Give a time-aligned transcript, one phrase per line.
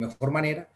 [0.00, 0.68] mejor manera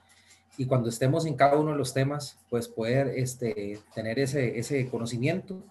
[0.56, 4.88] y cuando estemos en cada uno de los temas, pues poder este, tener ese, ese
[4.88, 5.62] conocimiento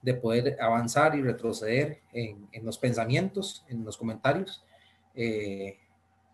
[0.00, 4.64] de poder avanzar y retroceder en, en los pensamientos, en los comentarios,
[5.14, 5.78] eh,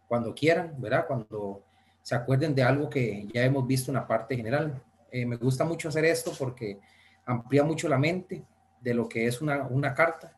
[0.06, 1.06] cuando quieran, ¿verdad?
[1.06, 1.62] Cuando
[2.02, 4.82] se acuerden de algo que ya hemos visto en la parte general.
[5.10, 6.78] Eh, me gusta mucho hacer esto porque
[7.24, 8.44] amplía mucho la mente
[8.82, 10.36] de lo que es una, una carta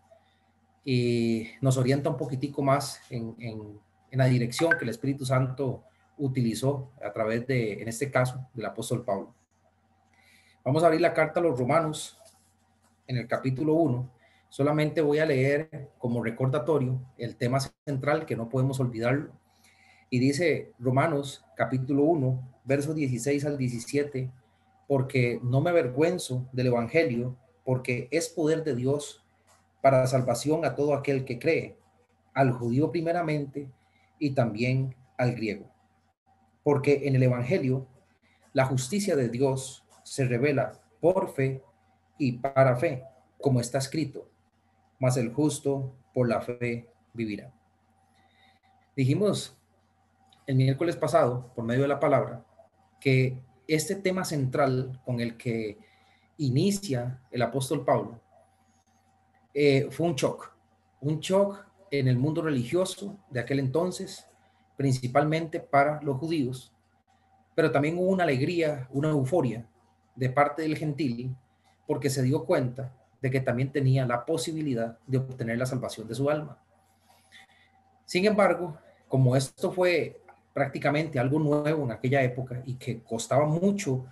[0.84, 3.80] y nos orienta un poquitico más en, en,
[4.12, 5.82] en la dirección que el Espíritu Santo
[6.18, 9.34] utilizó a través de, en este caso, del apóstol Pablo.
[10.64, 12.18] Vamos a abrir la carta a los romanos
[13.07, 14.11] en el capítulo 1.
[14.48, 19.32] Solamente voy a leer como recordatorio el tema central que no podemos olvidarlo.
[20.08, 24.30] Y dice Romanos capítulo 1, versos 16 al 17,
[24.88, 29.24] porque no me avergüenzo del Evangelio, porque es poder de Dios
[29.82, 31.76] para salvación a todo aquel que cree,
[32.34, 33.69] al judío primeramente
[34.19, 35.75] y también al griego
[36.66, 37.86] porque en el Evangelio
[38.52, 41.62] la justicia de Dios se revela por fe
[42.18, 43.04] y para fe,
[43.41, 44.28] como está escrito,
[44.98, 47.52] mas el justo por la fe vivirá.
[48.96, 49.56] Dijimos
[50.48, 52.44] el miércoles pasado, por medio de la palabra,
[53.00, 53.38] que
[53.69, 55.78] este tema central con el que
[56.36, 58.20] inicia el apóstol Pablo
[59.54, 60.52] eh, fue un shock,
[61.00, 64.26] un shock en el mundo religioso de aquel entonces,
[64.77, 66.72] principalmente para los judíos,
[67.55, 69.66] pero también hubo una alegría, una euforia
[70.14, 71.34] de parte del gentil,
[71.86, 76.14] porque se dio cuenta de que también tenía la posibilidad de obtener la salvación de
[76.14, 76.58] su alma.
[78.04, 78.77] Sin embargo,
[79.08, 80.20] como esto fue
[80.52, 84.06] prácticamente algo nuevo en aquella época y que costaba mucho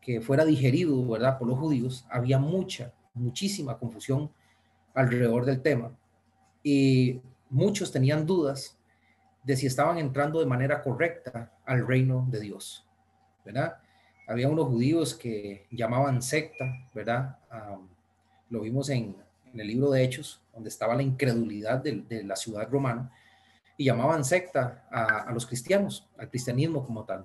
[0.00, 4.30] que fuera digerido, ¿verdad?, por los judíos, había mucha, muchísima confusión
[4.94, 5.92] alrededor del tema
[6.62, 8.77] y muchos tenían dudas
[9.48, 12.86] de si estaban entrando de manera correcta al reino de Dios,
[13.46, 13.78] ¿verdad?
[14.26, 17.38] Había unos judíos que llamaban secta, ¿verdad?
[18.50, 19.16] lo vimos en,
[19.54, 23.10] el libro de Hechos, donde estaba la incredulidad de, la ciudad romana,
[23.78, 27.24] y llamaban secta a, a, los cristianos, al cristianismo como tal.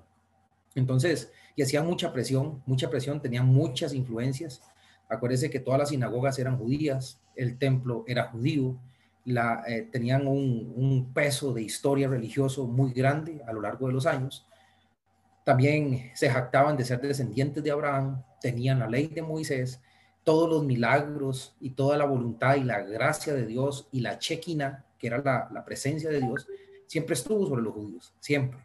[0.74, 4.62] Entonces, y hacían mucha presión, mucha presión, tenían muchas influencias.
[5.10, 8.78] Acuérdense que todas las sinagogas eran judías, el templo era judío,
[9.26, 14.46] eh, tenían un, peso de historia religioso muy grande a lo largo de los años.
[15.44, 19.80] También se jactaban de ser descendientes de Abraham, tenían la ley de Moisés,
[20.24, 24.84] todos los milagros y toda la voluntad y la gracia de Dios y la chequina,
[24.98, 26.46] que era la, presencia de Dios,
[26.86, 28.58] siempre estuvo sobre los judíos, siempre.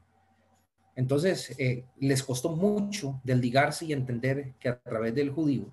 [0.95, 5.71] Entonces, eh, les costó mucho desligarse y entender que a través del judío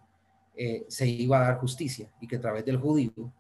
[0.57, 3.33] eh, se iba a dar justicia y que a través del judío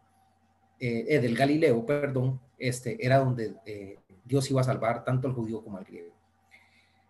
[0.79, 5.33] eh, eh, del Galileo, perdón, este, era donde eh, Dios iba a salvar tanto al
[5.33, 6.13] judío como al griego.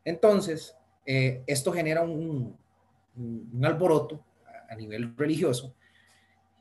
[0.05, 2.57] Entonces, esto genera un,
[3.17, 4.25] un, alboroto
[4.69, 5.73] a nivel religioso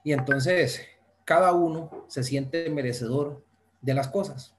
[0.03, 0.81] y entonces
[1.23, 3.43] cada uno se siente merecedor
[3.81, 4.55] de las cosas.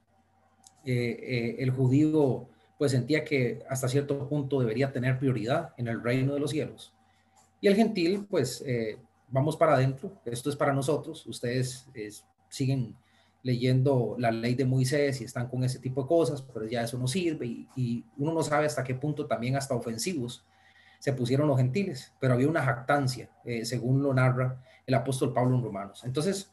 [0.84, 2.48] el judío
[2.78, 6.92] pues sentía que hasta cierto punto debería tener prioridad en el reino de los cielos.
[7.60, 8.64] Y el gentil, pues
[9.28, 12.96] vamos para adentro, esto es para nosotros, ustedes es, siguen
[13.46, 16.98] leyendo la ley de Moisés y están con ese tipo de cosas, pero ya eso
[16.98, 20.44] no sirve y, uno no sabe hasta qué punto también hasta ofensivos
[20.98, 25.54] se pusieron los gentiles, pero había una jactancia, eh, según lo narra el apóstol Pablo
[25.54, 26.02] en Romanos.
[26.04, 26.50] Entonces,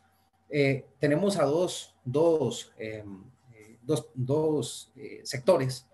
[0.51, 4.93] eh, tenemos a dos, dos, em, eh, dos, dos
[5.23, 5.87] sectores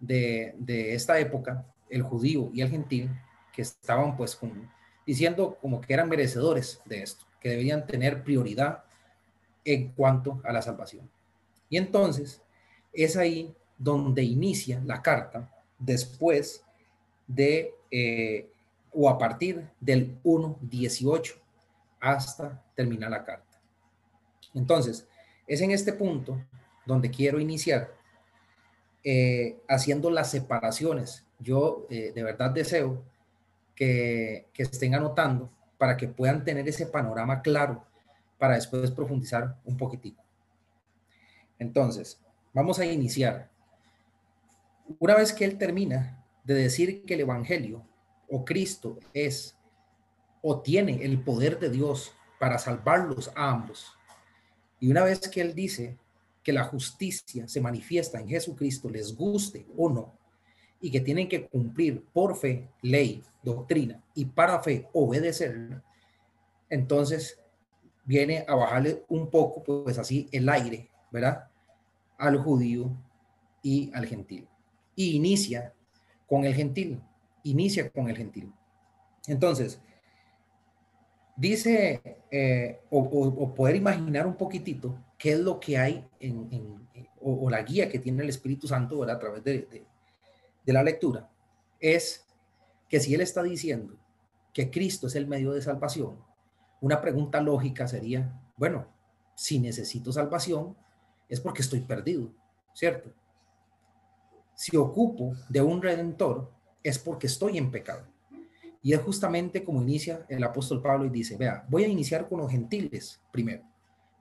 [0.00, 3.10] de, de, esta época, el judío y el gentil,
[3.52, 4.38] que estaban pues
[5.04, 8.85] diciendo como que eran merecedores de esto, que debían tener prioridad
[9.66, 11.10] en cuanto a la salvación.
[11.68, 12.40] Y entonces
[12.92, 16.64] es ahí donde inicia la carta después
[17.26, 18.48] de eh,
[18.92, 21.34] o a partir del 1.18
[22.00, 23.60] hasta terminar la carta.
[24.54, 25.06] Entonces,
[25.46, 26.40] es en este punto
[26.86, 27.92] donde quiero iniciar
[29.02, 31.24] eh, haciendo las separaciones.
[31.40, 33.02] Yo eh, de verdad deseo
[33.74, 37.84] que, que estén anotando para que puedan tener ese panorama claro
[38.38, 40.22] para después profundizar un poquitico.
[41.58, 42.20] Entonces,
[42.52, 43.50] vamos a iniciar.
[44.98, 47.84] Una vez que él termina de decir que el Evangelio
[48.28, 49.56] o Cristo es
[50.42, 53.96] o tiene el poder de Dios para salvarlos a ambos,
[54.78, 55.96] y una vez que él dice
[56.42, 60.16] que la justicia se manifiesta en Jesucristo, les guste o no,
[60.80, 65.82] y que tienen que cumplir por fe, ley, doctrina, y para fe obedecer,
[66.68, 67.40] entonces
[68.06, 71.48] viene a bajarle un poco, pues así, el aire, ¿verdad?
[72.16, 72.90] Al judío
[73.62, 74.48] y al gentil.
[74.94, 75.74] y inicia
[76.26, 77.00] con el gentil,
[77.42, 78.50] inicia con el gentil.
[79.26, 79.78] Entonces,
[81.36, 82.00] dice,
[82.30, 86.88] eh, o, poder imaginar un poquitito qué es lo que hay en,
[87.20, 89.84] o, la guía que tiene el Espíritu Santo a través de,
[90.64, 91.28] de la lectura,
[91.78, 92.24] es
[92.88, 93.94] que si Él está diciendo
[94.52, 96.16] que Cristo es el medio de salvación,
[96.80, 98.86] una pregunta lógica sería, bueno,
[99.34, 100.76] si necesito salvación,
[101.28, 102.30] es porque estoy perdido,
[102.72, 103.10] ¿cierto?
[104.54, 106.50] Si ocupo de un redentor,
[106.82, 108.06] es porque estoy en pecado.
[108.82, 112.38] Y es justamente como inicia el apóstol Pablo y dice, vea, voy a iniciar con
[112.38, 113.64] los gentiles primero.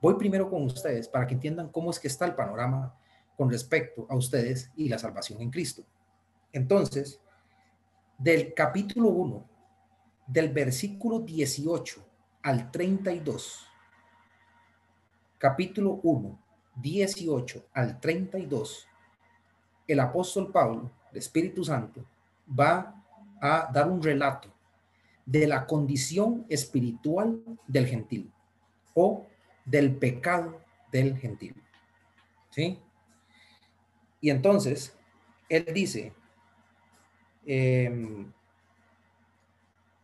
[0.01, 2.95] Voy primero con ustedes para que entiendan cómo es que está el panorama
[3.37, 5.83] con respecto a ustedes y la salvación en Cristo.
[6.51, 7.21] Entonces,
[8.17, 9.49] del capítulo 1,
[10.27, 12.14] del versículo 18
[12.45, 13.65] al 32,
[15.39, 16.39] capítulo 1,
[16.75, 18.87] 18 al 32,
[19.87, 22.05] el apóstol Pablo, el Espíritu Santo,
[22.47, 23.03] va
[23.41, 24.53] a dar un relato
[25.25, 28.31] de la condición espiritual del gentil
[28.93, 29.25] o
[29.65, 30.61] del pecado
[30.91, 31.55] del gentil.
[32.51, 32.79] ¿Sí?
[34.21, 34.95] Y entonces,
[35.49, 36.13] él dice,
[37.43, 38.31] em,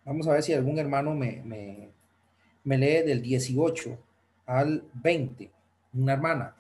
[0.03, 2.00] vamos a ver si algún hermano me, me,
[2.63, 3.97] me, lee del 18
[4.45, 5.51] al 20,
[5.93, 6.55] una hermana,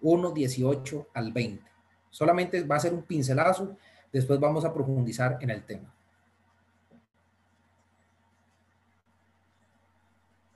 [0.00, 1.62] 1, 18 al 20.
[2.10, 3.76] Solamente va a ser un pincelazo,
[4.12, 5.92] después vamos a profundizar en el tema.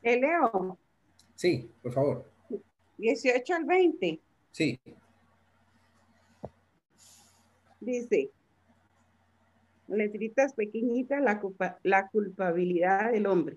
[0.02, 0.78] Leo.
[1.34, 2.24] Sí, por favor.
[2.96, 4.20] 18 al 20.
[4.50, 4.80] Sí.
[7.80, 8.30] Dice,
[9.86, 11.40] letritas pequeñitas, la,
[11.82, 13.56] la culpabilidad del hombre.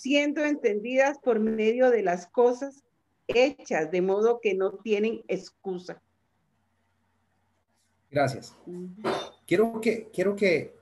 [0.00, 2.82] siendo entendidas por medio de las cosas
[3.26, 6.00] hechas de modo que no tienen excusa.
[8.10, 8.54] Gracias.
[9.46, 10.74] Quiero que, quiero que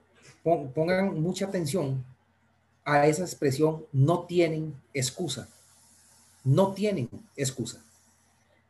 [0.43, 2.05] pongan mucha atención
[2.85, 5.49] a esa expresión no tienen excusa.
[6.45, 7.83] No tienen excusa.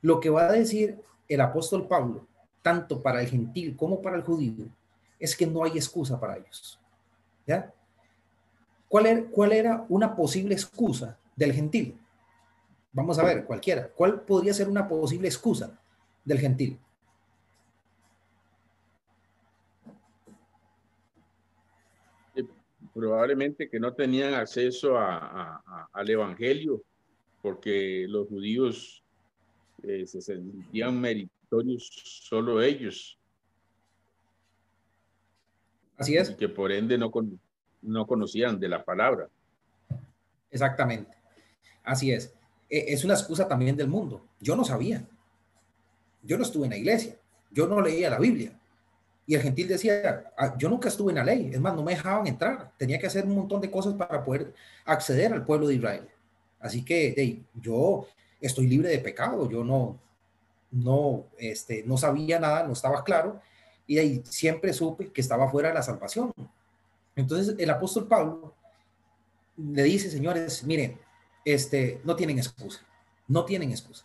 [0.00, 2.26] Lo que va a decir el apóstol Pablo,
[2.62, 4.66] tanto para el gentil como para el judío,
[5.18, 6.78] es que no hay excusa para ellos.
[7.46, 7.72] ¿Ya?
[8.88, 11.98] ¿Cuál era, cuál era una posible excusa del gentil?
[12.92, 13.88] Vamos a ver, cualquiera.
[13.88, 15.78] ¿Cuál podría ser una posible excusa
[16.24, 16.78] del gentil?
[22.96, 26.82] probablemente que no tenían acceso al Evangelio,
[27.42, 29.04] porque los judíos
[29.82, 31.90] eh, se sentían meritorios
[32.22, 33.18] solo ellos.
[35.98, 36.30] Así es.
[36.30, 37.10] Y que por ende no,
[37.86, 39.28] no conocían de la palabra.
[40.50, 41.16] Exactamente.
[41.82, 42.34] Así es.
[42.68, 44.26] E, es una excusa también del mundo.
[44.40, 45.06] Yo no sabía.
[46.22, 47.16] Yo no estuve en la iglesia.
[47.50, 48.58] Yo no leía la Biblia.
[49.26, 51.92] Y el gentil decía, ah, yo nunca estuve en la ley, es más, no me
[51.92, 55.74] dejaban entrar, tenía que hacer un montón de cosas para poder acceder al pueblo de
[55.74, 56.08] Israel.
[56.60, 58.06] Así que yo
[58.40, 59.98] estoy libre de pecado, yo no,
[60.70, 63.40] no, este, no sabía nada, no estaba claro,
[63.84, 66.32] y ahí siempre supe que estaba fuera de la salvación.
[67.16, 68.54] Entonces el apóstol Pablo
[69.56, 70.98] le dice, señores, miren,
[71.44, 72.82] este, no tienen excusa,
[73.26, 74.04] no tienen excusa.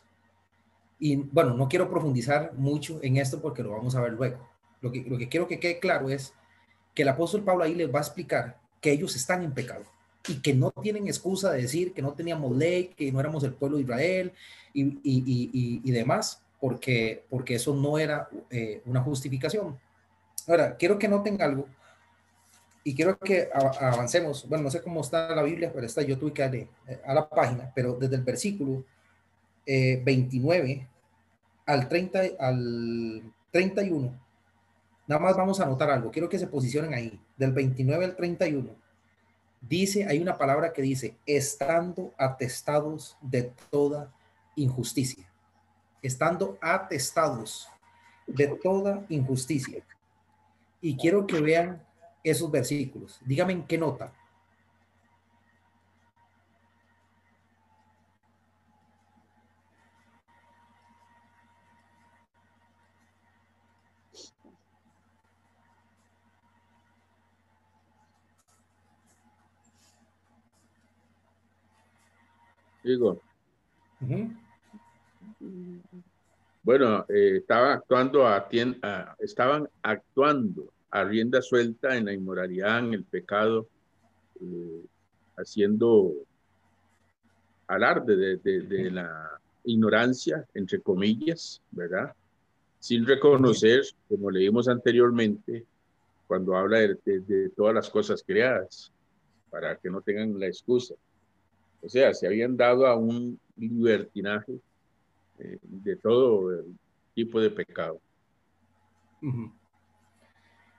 [0.98, 4.51] Y bueno, no quiero profundizar mucho en esto porque lo vamos a ver luego
[4.82, 6.34] lo que, lo que quiero que quede claro es
[6.94, 9.86] que el apóstol Pablo ahí les va a explicar que ellos están en pecado
[10.27, 13.53] y que no tienen excusa de decir que no teníamos ley, que no éramos el
[13.53, 14.34] pueblo de Israel
[14.74, 19.80] y, y, y, y demás, porque, porque eso no era eh, una justificación.
[20.48, 21.68] Ahora, quiero que noten algo
[22.84, 24.48] y quiero que avancemos.
[24.48, 27.72] Bueno, no sé cómo está la Biblia, pero está, yo darle eh, a la página,
[27.76, 28.84] pero desde el versículo
[29.66, 30.88] 29 eh,
[31.66, 33.22] al 30, al
[33.52, 34.22] 31
[35.12, 36.10] Nada más vamos a anotar algo.
[36.10, 37.20] Quiero que se posicionen ahí.
[37.36, 38.70] Del 29 al 31.
[39.60, 44.10] Dice, hay una palabra que dice, estando atestados de toda
[44.56, 45.30] injusticia.
[46.02, 47.68] Estando atestados
[48.26, 49.84] de toda injusticia.
[50.80, 51.84] Y quiero que vean
[52.24, 53.20] esos versículos.
[53.25, 54.13] Dígame en qué nota.
[72.84, 73.22] Digo.
[76.63, 78.48] Bueno, eh, estaba actuando a,
[78.84, 83.68] a, estaban actuando a rienda suelta en la inmoralidad, en el pecado,
[84.42, 84.86] eh,
[85.38, 86.14] haciendo
[87.68, 92.14] alarde de, la ignorancia, entre comillas, ¿verdad?
[92.80, 95.66] Sin reconocer, como leímos anteriormente,
[96.28, 98.92] cuando habla de, todas las cosas creadas,
[99.50, 100.96] para que no tengan la excusa.
[101.82, 104.60] O sea, se habían dado a un libertinaje
[105.40, 106.64] eh, de todo
[107.14, 108.00] tipo de pecado.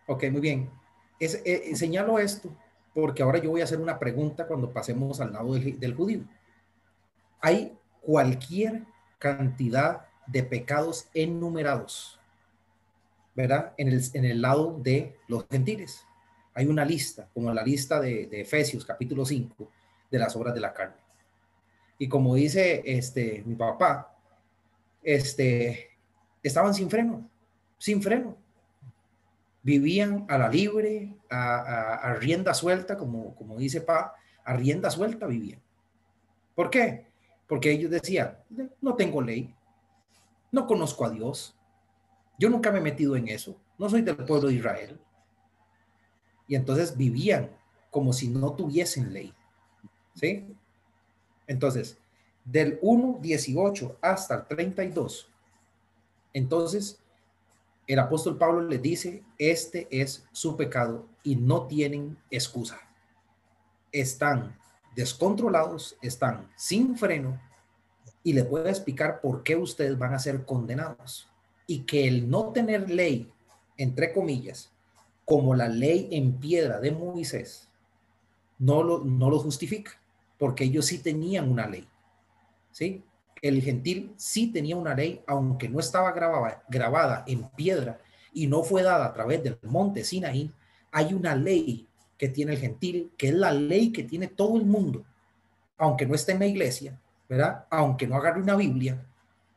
[0.07, 0.71] Ok, muy bien.
[1.19, 2.51] Es, eh, señalo esto
[2.95, 6.25] porque ahora yo voy a hacer una pregunta cuando pasemos al lado del, judío.
[7.41, 8.85] Hay cualquier
[9.19, 12.21] cantidad de pecados enumerados,
[13.35, 13.73] ¿verdad?
[13.79, 16.05] En el, en el lado de los gentiles.
[16.55, 19.69] Hay una lista, como la lista de, de Efesios, capítulo 5,
[20.11, 20.97] de las obras de la carne.
[21.99, 24.15] Y como dice este, mi papá,
[25.03, 25.91] este,
[26.43, 27.29] estaban sin freno,
[27.79, 28.37] sin freno.
[29.63, 34.15] Vivían a la libre, a, rienda suelta, como, como dice Pa,
[34.45, 35.61] a rienda suelta vivían.
[36.55, 37.07] ¿Por qué?
[37.47, 38.37] Porque ellos decían,
[38.81, 39.55] no tengo ley,
[40.51, 41.57] no conozco a Dios,
[42.39, 45.01] yo nunca me he metido en eso, no soy del pueblo de Israel.
[46.49, 47.51] Y entonces vivían
[47.91, 49.33] como si no tuviesen ley.
[50.15, 50.47] ¿Sí?
[51.47, 51.99] Entonces,
[52.45, 55.31] del 1.18 hasta el 32,
[56.33, 57.02] entonces
[57.93, 62.81] el apóstol Pablo les dice, este es su pecado y no tienen excusa.
[63.91, 64.57] Están
[64.95, 67.41] descontrolados, están sin freno
[68.23, 71.29] y le puede explicar por qué ustedes van a ser condenados.
[71.67, 73.33] Y que el no tener ley,
[73.77, 74.71] entre comillas,
[75.25, 77.69] como la ley en piedra de Moisés,
[78.59, 79.93] no lo, no lo justifica,
[80.39, 81.89] porque ellos sí tenían una ley.
[82.73, 83.05] ¿sí?
[83.43, 87.99] El gentil sí tenía una ley, aunque no estaba grabada, en piedra
[88.33, 90.51] y no fue dada a través del monte Sinaí,
[90.93, 94.65] hay una ley que tiene el gentil, que es la ley que tiene todo el
[94.65, 95.05] mundo,
[95.77, 97.67] aunque no esté en la iglesia, ¿verdad?
[97.69, 99.05] Aunque no agarre una Biblia,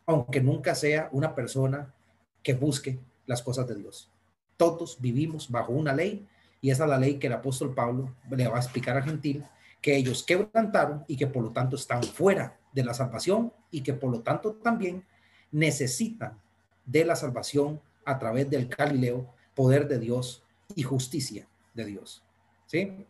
[0.08, 1.94] aunque nunca sea una persona
[2.42, 4.10] que busque las cosas de Dios.
[4.58, 6.28] Todos vivimos bajo una ley
[6.60, 9.44] y esa es la ley que el apóstol Pablo le va a explicar al gentil
[9.82, 13.94] que ellos quebrantaron y que por lo tanto están fuera de la salvación y que
[13.94, 15.06] por lo tanto también
[15.52, 16.40] necesitan
[16.86, 20.44] de la salvación a través del Galileo, poder de Dios
[20.76, 22.24] y justicia de Dios.
[22.66, 23.06] ¿Sí?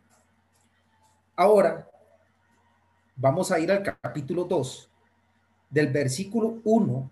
[1.34, 1.90] Ahora,
[3.16, 4.90] vamos a ir al capítulo 2,
[5.70, 7.10] del versículo 1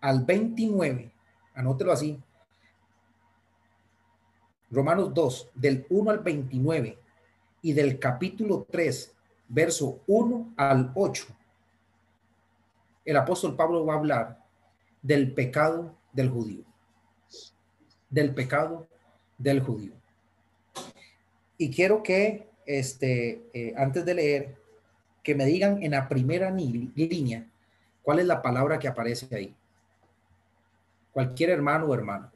[0.00, 1.12] al 29,
[1.54, 2.20] anótelo así.
[4.70, 7.03] Romanos 2, del 1 al 29
[7.64, 9.12] y del capítulo 3,
[9.48, 11.26] verso 1 al 8
[13.04, 14.44] el apóstol Pablo va a hablar
[15.02, 16.64] del pecado del judío.
[18.08, 18.86] Del pecado
[19.36, 19.92] del judío.
[21.58, 24.56] Y quiero que, este, eh, antes de leer,
[25.22, 27.46] que me digan en la primera línea
[28.02, 29.54] cuál es la palabra que aparece ahí.
[31.12, 32.32] Cualquier hermano o hermana.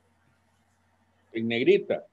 [1.32, 2.06] En negrita.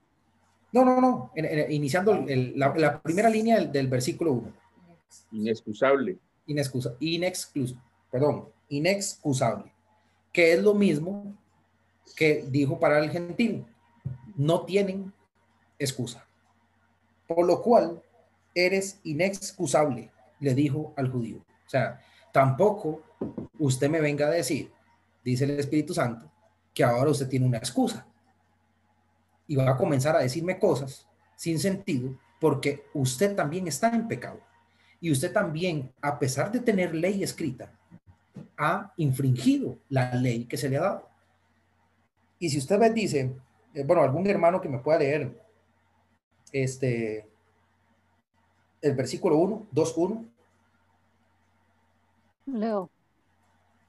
[0.72, 1.32] No, no, no.
[1.68, 4.52] iniciando la, primera línea del, versículo 1.
[5.32, 6.18] Inexcusable.
[6.46, 7.80] Inexcusa, inexclusivo
[8.10, 9.72] perdón, inexcusable,
[10.32, 11.36] que es lo mismo
[12.16, 13.66] que dijo para el gentil,
[14.36, 15.12] no tienen
[15.78, 16.26] excusa.
[17.26, 18.02] Por lo cual,
[18.54, 21.38] eres inexcusable, le dijo al judío.
[21.66, 22.00] O sea,
[22.32, 23.02] tampoco
[23.58, 24.70] usted me venga a decir,
[25.22, 26.30] dice el Espíritu Santo,
[26.72, 28.06] que ahora usted tiene una excusa.
[29.46, 34.40] Y va a comenzar a decirme cosas sin sentido porque usted también está en pecado.
[35.00, 37.70] Y usted también, a pesar de tener ley escrita,
[38.56, 41.08] ha infringido la ley que se le ha dado.
[42.38, 43.34] Y si usted me dice,
[43.74, 45.40] eh, bueno, algún hermano que me pueda leer
[46.52, 47.28] este,
[48.80, 50.24] el versículo 1, 2, 1.
[52.46, 52.90] Leo.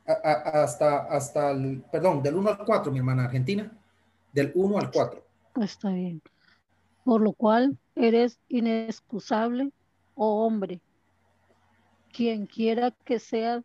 [0.06, 3.72] hasta, hasta el, perdón, del 1 al 4, mi hermana Argentina,
[4.34, 5.27] del 1 al 4.
[5.62, 6.22] Está bien.
[7.04, 9.72] Por lo cual eres inexcusable,
[10.16, 10.82] oh hombre,
[12.12, 13.64] quien quiera que sea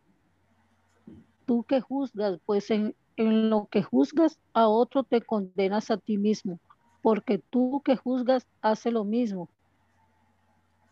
[1.45, 6.59] tú que juzgas, pues en, lo que juzgas a otro te condenas a ti mismo,
[7.03, 9.51] porque tú que juzgas hace lo mismo.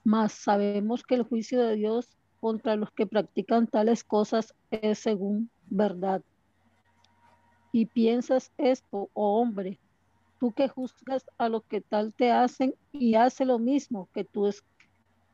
[0.04, 2.08] Mas sabemos que el juicio de Dios
[2.40, 6.22] contra los que practican tales cosas es según verdad.
[7.72, 9.78] Y piensas esto, oh hombre,
[10.40, 14.46] tú que juzgas a lo que tal te hacen y hace lo mismo, que tú,
[14.46, 14.64] es,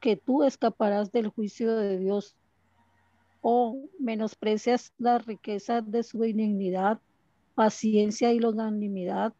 [0.00, 2.34] que tú escaparás del juicio de Dios
[3.40, 6.98] o menosprecias las riquezas de su benignidad,
[7.54, 9.32] paciencia y longanimidad,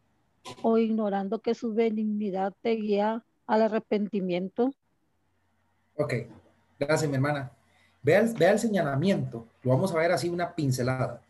[0.61, 4.73] o ignorando que su benignidad te guía al arrepentimiento.
[5.97, 6.13] Ok,
[6.79, 7.51] gracias mi hermana.
[8.01, 11.21] Vea el, vea el señalamiento, lo vamos a ver así una pincelada.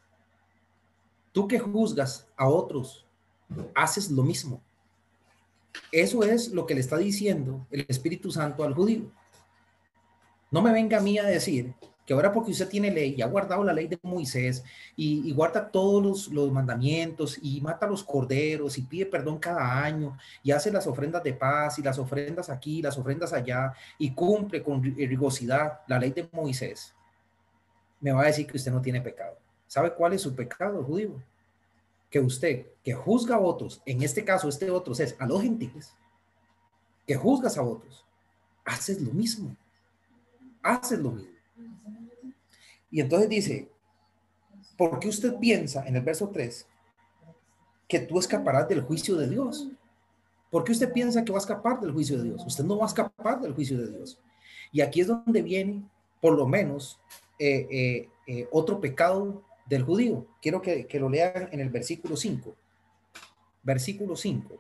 [1.31, 3.06] Tú que juzgas a otros,
[3.73, 4.61] haces lo mismo.
[5.91, 9.11] Eso es lo que le está diciendo el Espíritu Santo al judío.
[10.51, 11.73] No me venga a mí a decir
[12.07, 14.63] que ahora porque usted tiene ley y ha guardado la ley de Moisés
[14.95, 20.51] y, guarda todos los, mandamientos y mata los corderos y pide perdón cada año y
[20.51, 24.81] hace las ofrendas de paz y las ofrendas aquí, las ofrendas allá y cumple con
[24.81, 26.93] rigosidad la ley de Moisés,
[27.99, 29.37] me va a decir que usted no tiene pecado.
[29.67, 31.21] ¿Sabe cuál es su pecado, judío?
[32.09, 35.93] Que usted, que juzga a otros, en este caso este otro es a los gentiles,
[37.05, 38.05] que juzgas a otros,
[38.65, 39.55] haces lo mismo.
[40.61, 41.31] Haces lo mismo.
[42.89, 43.69] Y entonces dice,
[44.77, 46.67] ¿por qué usted piensa en el verso 3
[47.87, 49.67] que tú escaparás del juicio de Dios?
[50.49, 52.45] ¿Por qué usted piensa que va a escapar del juicio de Dios?
[52.45, 54.19] Usted no va a escapar del juicio de Dios.
[54.71, 55.83] Y aquí es donde viene,
[56.21, 56.99] por lo menos,
[57.39, 60.27] eh, eh, eh, otro pecado del judío.
[60.41, 62.55] Quiero que, que lo lean en el versículo 5.
[63.63, 64.59] Versículo 5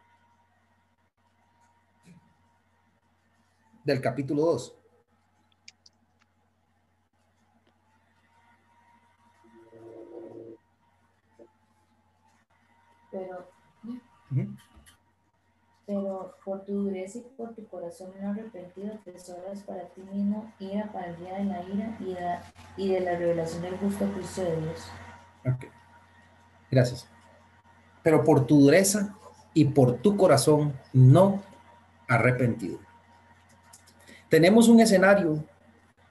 [3.85, 4.77] del capítulo 2.
[13.09, 13.49] pero,
[15.87, 20.91] pero por tu dureza y por tu corazón no arrepentido, tesoras para ti mismo, ira
[20.91, 22.43] para el día de la ira
[22.75, 24.81] y de, la revelación del justo juicio de Dios.
[26.69, 27.07] Gracias.
[28.03, 29.15] Pero por tu dureza
[29.53, 31.41] y por tu corazón no
[32.09, 32.79] arrepentido.
[34.29, 35.41] Tenemos un escenario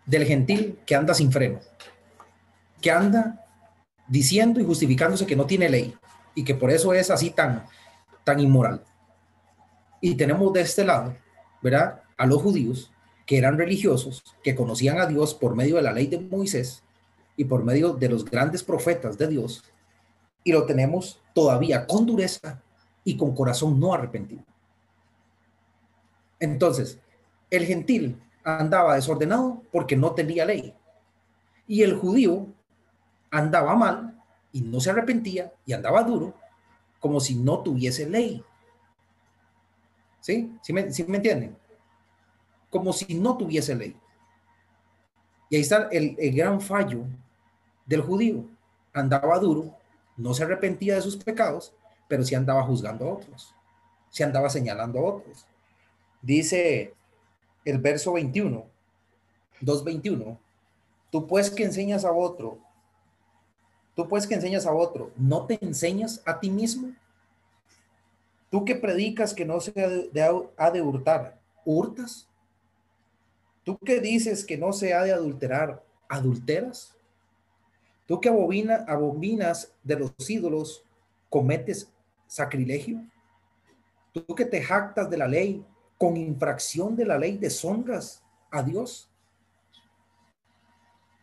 [0.07, 1.61] del gentil que anda sin freno,
[2.81, 3.45] que anda
[4.09, 5.95] diciendo y justificándose que no tiene ley,
[6.35, 7.67] y que por eso es así tan,
[8.25, 8.83] tan inmoral.
[10.07, 11.17] Y tenemos de este lado,
[11.61, 12.01] ¿verdad?
[12.17, 12.93] A los judíos
[13.27, 16.85] que eran religiosos, que conocían a Dios por medio de la ley de Moisés
[17.37, 19.65] y por medio de los grandes profetas de Dios.
[20.45, 22.63] Y lo tenemos todavía con dureza
[23.03, 24.45] y con corazón no arrepentido.
[26.39, 27.01] Entonces,
[27.51, 30.73] el gentil andaba desordenado porque no tenía ley.
[31.67, 32.47] Y el judío
[33.33, 36.33] andaba mal y no se arrepentía y andaba duro
[37.01, 38.45] como si no tuviese ley.
[40.27, 40.53] ¿Sí?
[40.61, 41.57] ¿Sí me, ¿sí me entienden?
[42.69, 43.97] Como si no tuviese ley.
[45.49, 47.05] Y ahí está el, el gran fallo
[47.87, 48.45] del judío.
[48.93, 49.77] Andaba duro,
[50.17, 51.73] no se arrepentía de sus pecados,
[52.09, 53.55] pero sí andaba juzgando a otros.
[54.11, 55.47] Se andaba señalando a otros.
[56.21, 56.93] Dice
[57.65, 58.67] el verso 21,
[59.63, 60.39] 2.21,
[61.13, 62.59] tú pues que enseñas a otro
[63.95, 66.93] Tú puedes que enseñas a otro, ¿no te enseñas a ti mismo?
[68.51, 69.73] Tú que predicas que no se
[70.57, 72.29] ha de, hurtar, ¿hurtas?
[73.65, 76.95] Tú que dices que no se ha de adulterar, ¿adulteras?
[78.07, 80.85] Tú que abobina, abominas de los ídolos,
[81.29, 81.93] ¿cometes
[82.29, 83.05] sacrilegio?
[84.13, 85.65] Tú que te jactas de la ley,
[85.99, 89.11] con infracción de la ley deshonras a Dios.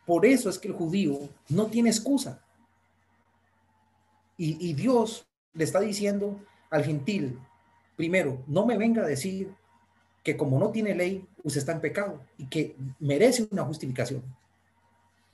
[0.06, 2.40] Por eso es que el judío no tiene excusa.
[4.36, 6.40] Y, Dios le está diciendo
[6.74, 7.38] al gentil,
[7.96, 9.54] primero, no me venga a decir
[10.22, 14.22] que como no tiene ley, usted está en pecado y que merece una justificación.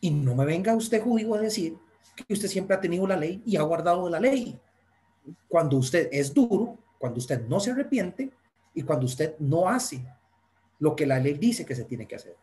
[0.01, 1.79] Y no me venga usted judío a decir
[2.15, 4.59] que usted siempre ha tenido la ley y ha guardado la ley.
[5.49, 8.31] Cuando usted es duro, cuando usted no se arrepiente
[8.75, 10.05] y cuando usted no hace
[10.79, 12.37] lo que la ley dice que se tiene que hacer.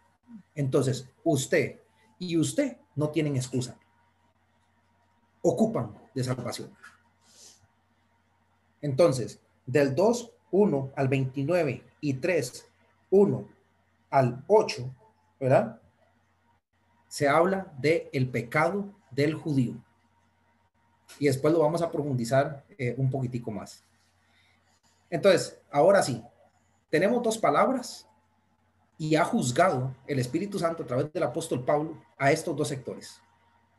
[0.55, 1.79] Entonces, usted
[2.17, 3.77] y usted no tienen excusa
[5.41, 6.71] ocupan de salvación.
[8.81, 12.65] Entonces, del 2, 1 al 29 y 3,
[13.09, 13.47] 1
[14.09, 14.95] al 8,
[15.39, 15.81] ¿verdad?
[17.07, 19.75] Se habla de el pecado del judío.
[21.19, 23.83] Y después lo vamos a profundizar eh, un poquitico más.
[25.09, 26.23] Entonces, ahora sí,
[26.89, 28.07] tenemos dos palabras
[28.97, 33.21] y ha juzgado el Espíritu Santo a través del apóstol Pablo a estos dos sectores,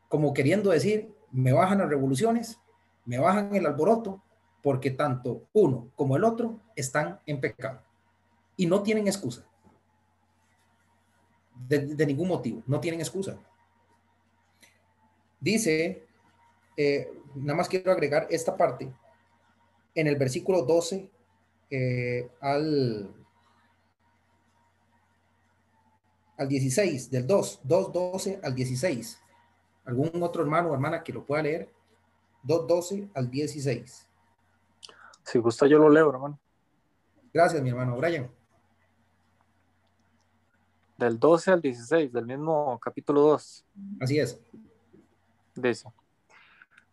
[0.09, 2.59] como queriendo decir, me bajan las revoluciones,
[3.05, 4.23] me bajan el alboroto,
[4.63, 7.83] porque tanto uno como el otro están en pecado
[8.57, 9.45] y no tienen excusa.
[11.69, 13.39] De, ningún motivo, no tienen excusa.
[15.41, 16.07] Dice,
[16.77, 18.93] eh, nada más quiero agregar esta parte,
[19.95, 21.11] en el versículo 12
[21.71, 23.13] eh, al,
[26.37, 29.21] al 16, del 2, 2, 12 al 16
[29.89, 31.71] ¿Algún otro hermano o hermana que lo pueda leer?
[32.45, 34.08] 2.12 al 16.
[35.31, 36.41] Si gusta, yo lo leo, hermano.
[37.35, 38.31] Gracias, mi hermano Brian.
[40.97, 43.67] Del 12 al 16, del mismo capítulo 2.
[44.01, 44.41] Así es.
[45.55, 45.87] Dice,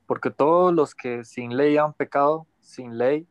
[0.05, 3.25] porque todos los que sin ley han pecado, sin ley,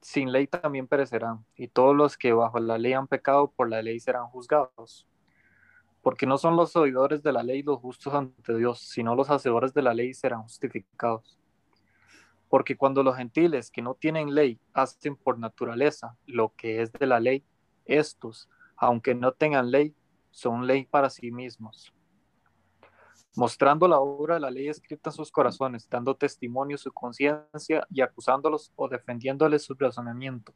[0.00, 3.82] sin ley también perecerán, y todos los que bajo la ley han pecado, por la
[3.82, 5.06] ley serán juzgados.
[6.00, 9.74] Porque no son los oidores de la ley los justos ante Dios, sino los hacedores
[9.74, 11.38] de la ley serán justificados.
[12.54, 17.04] Porque cuando los gentiles que no tienen ley hacen por naturaleza lo que es de
[17.04, 17.44] la ley,
[17.84, 19.92] estos, aunque no tengan ley,
[20.30, 21.92] son ley para sí mismos
[23.34, 28.02] mostrando la obra de la ley escrita en sus corazones, dando testimonio su conciencia y
[28.02, 30.54] acusándolos o defendiéndoles su razonamiento.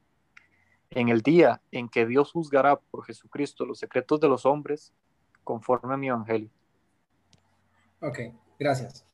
[0.90, 4.94] En el día en que Dios juzgará por Jesucristo los secretos de los hombres,
[5.42, 6.48] conforme a mi evangelio.
[8.00, 8.20] Ok,
[8.56, 9.07] gracias.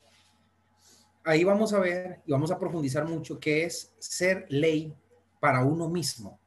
[1.24, 4.94] Ahí vamos a ver y vamos a profundizar mucho qué es ser ley
[5.40, 6.38] para uno mismo.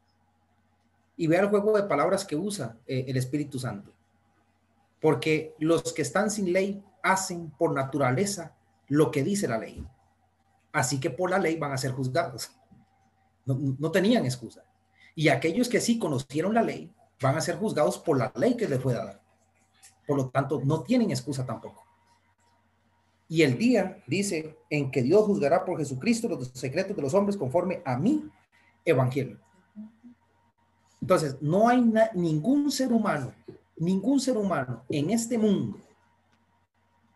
[1.16, 3.92] Y vea el juego de palabras que usa eh, el Espíritu Santo.
[5.02, 8.56] Porque los que están sin ley hacen por naturaleza
[8.88, 9.84] lo que dice la ley.
[10.72, 12.52] Así que por la ley van a ser juzgados.
[13.46, 14.64] No, tenían excusa.
[15.16, 18.68] Y aquellos que sí conocieron la ley van a ser juzgados por la ley que
[18.68, 19.22] les fue dada.
[20.06, 21.87] Por lo tanto, no tienen excusa tampoco.
[23.30, 27.36] Y el día dice en que Dios juzgará por Jesucristo los secretos de los hombres
[27.36, 28.30] conforme a mi
[28.86, 29.38] evangelio.
[31.02, 31.82] Entonces, no hay
[32.14, 33.34] ningún ser humano,
[33.78, 35.80] ningún ser humano en este mundo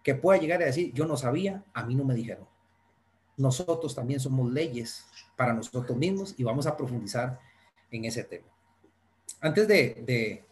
[0.03, 2.47] que pueda llegar a decir, yo no sabía, a mí no me dijeron.
[3.37, 7.39] Nosotros también somos leyes para nosotros mismos y vamos a profundizar
[7.89, 8.47] en ese tema.
[9.39, 10.43] Antes de, de,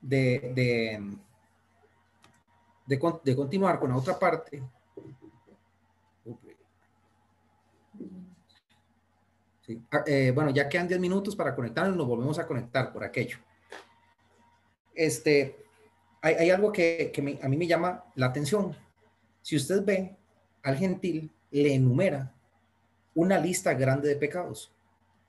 [0.00, 1.16] de, de,
[2.98, 4.62] continuar con la otra parte,
[9.90, 13.38] ah, eh, bueno, ya quedan 10 minutos para conectarnos, nos volvemos a conectar por aquello.
[14.94, 15.56] Este,
[16.20, 18.76] hay, algo que, a mí me llama la atención.
[19.40, 20.16] Si usted ve
[20.62, 22.32] al gentil, le enumera
[23.14, 24.70] una lista grande de pecados.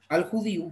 [0.08, 0.72] Al judío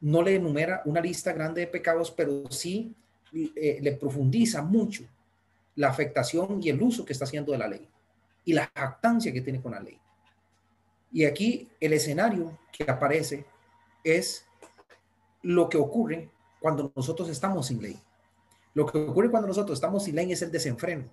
[0.00, 2.94] no le enumera una lista grande de pecados, pero sí
[3.32, 5.04] eh, le profundiza mucho
[5.78, 7.88] la afectación y el uso que está haciendo de la ley
[8.44, 9.96] y la jactancia que tiene con la ley.
[11.12, 13.46] Y aquí el escenario que aparece
[14.02, 14.44] es
[15.42, 17.96] lo que ocurre cuando nosotros estamos sin ley.
[18.74, 21.04] Lo que ocurre cuando nosotros estamos sin ley es el desenfreno.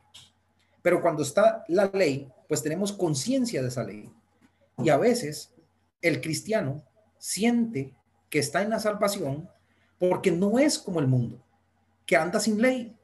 [0.81, 4.11] Pero cuando está la ley, pues tenemos conciencia de esa ley.
[4.79, 5.53] Y a veces
[6.01, 6.83] el cristiano
[7.19, 7.93] siente
[8.31, 9.47] que está en la salvación
[9.99, 11.39] porque no es como el mundo,
[12.07, 12.95] que anda sin ley,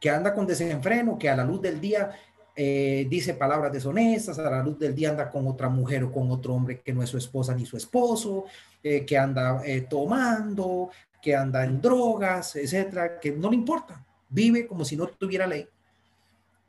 [0.00, 2.10] que anda con desenfreno, que a la luz del día
[2.56, 6.30] eh, dice palabras deshonestas, a la luz del día anda con otra mujer o con
[6.30, 8.44] otro hombre que no es su esposa ni su esposo,
[8.82, 14.66] eh, que anda eh, tomando, que anda en drogas, etcétera, que no le importa, vive
[14.66, 15.66] como si no tuviera ley.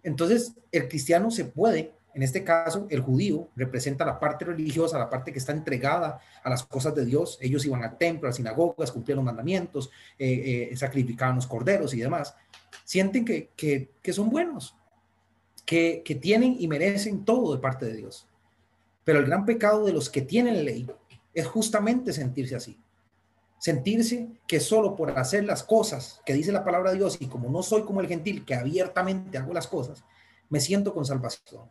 [0.02, 5.10] Entonces, el cristiano se puede, en este caso, el judío representa la parte religiosa, la
[5.10, 7.38] parte que está entregada a las cosas de Dios.
[7.42, 11.94] Ellos iban al templo, a las sinagogas, cumplían los mandamientos, eh, eh, sacrificaban los corderos
[11.94, 12.34] y demás.
[12.86, 14.78] Sienten que, que, son buenos,
[15.66, 18.30] que, que tienen y merecen todo de parte de Dios.
[19.04, 20.90] Pero el gran pecado de los que tienen ley
[21.34, 22.80] es justamente sentirse así
[23.58, 27.50] sentirse que solo por hacer las cosas que dice la palabra de Dios y como
[27.50, 30.04] no soy como el gentil que abiertamente hago las cosas,
[30.50, 31.64] me siento con salvación.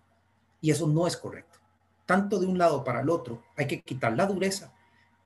[0.64, 1.58] Y eso no es correcto.
[2.06, 4.72] Tanto de un lado para el otro, hay que quitar la dureza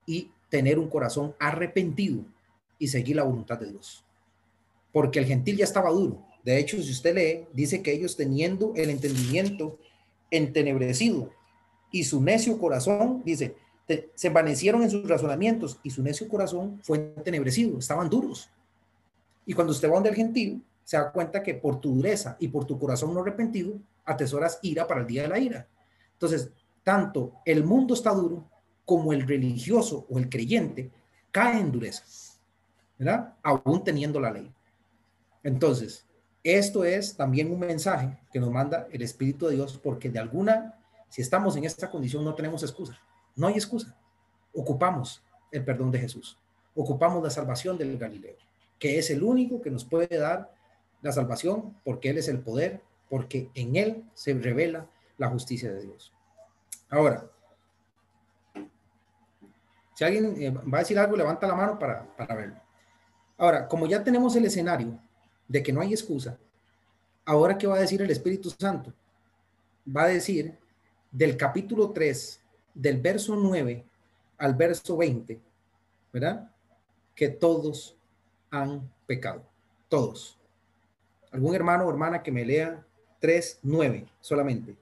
[0.04, 2.24] y tener un corazón arrepentido
[2.76, 4.04] y seguir la voluntad de Dios.
[4.90, 6.26] Porque el gentil ya estaba duro.
[6.42, 9.78] De hecho, si usted lee, dice que ellos teniendo el entendimiento
[10.28, 11.30] entenebrecido
[11.92, 13.54] y su necio corazón, dice,
[14.16, 18.50] se envanecieron en sus razonamientos y su necio corazón fue entenebrecido, estaban duros.
[19.46, 22.48] Y cuando usted va donde el gentil, se da cuenta que por tu dureza y
[22.48, 25.68] por tu corazón no arrepentido, atesoras ira para el día de la ira.
[26.12, 26.50] Entonces,
[26.82, 28.48] tanto el mundo está duro
[28.84, 30.90] como el religioso o el creyente
[31.30, 32.04] cae en dureza,
[32.98, 33.34] ¿verdad?
[33.42, 34.52] Aún teniendo la ley.
[35.42, 36.06] Entonces,
[36.42, 40.78] esto es también un mensaje que nos manda el Espíritu de Dios porque de alguna,
[41.10, 42.98] si estamos en esta condición, no tenemos excusa.
[43.36, 43.96] No hay excusa.
[44.54, 46.38] Ocupamos el perdón de Jesús.
[46.74, 48.36] Ocupamos la salvación del Galileo,
[48.78, 50.54] que es el único que nos puede dar
[51.02, 55.82] la salvación porque Él es el poder, porque en Él se revela la justicia de
[55.82, 56.12] Dios.
[56.90, 57.28] Ahora,
[59.94, 62.60] si alguien eh, va a decir algo, levanta la mano para, para verlo.
[63.36, 64.98] Ahora, como ya tenemos el escenario
[65.46, 66.38] de que no hay excusa,
[67.28, 68.90] Ahora, ¿qué va a decir el Espíritu Santo?
[69.86, 70.56] Va a decir
[71.10, 72.40] del capítulo 3,
[72.72, 73.84] del verso 9
[74.38, 75.38] al verso 20,
[76.10, 76.50] ¿verdad?
[77.14, 77.98] Que todos
[78.50, 79.44] han pecado.
[79.90, 80.38] Todos.
[81.30, 82.82] ¿Algún hermano o hermana que me lea
[83.20, 84.76] 3, 9 solamente?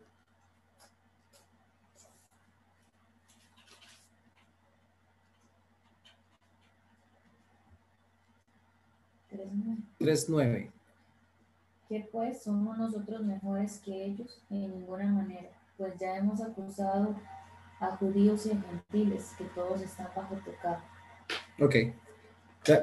[9.99, 10.70] 3.9.
[11.88, 14.42] ¿Qué pues somos nosotros mejores que ellos?
[14.51, 17.16] En ninguna manera, pues ya hemos acusado
[17.81, 20.79] a judíos y a gentiles que todos están bajo pecado.
[21.61, 21.75] Ok.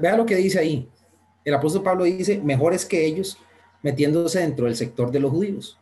[0.02, 0.90] Vea lo que dice ahí.
[1.44, 3.38] El apóstol Pablo dice, mejores que ellos,
[3.84, 5.78] metiéndose dentro del sector de los judíos.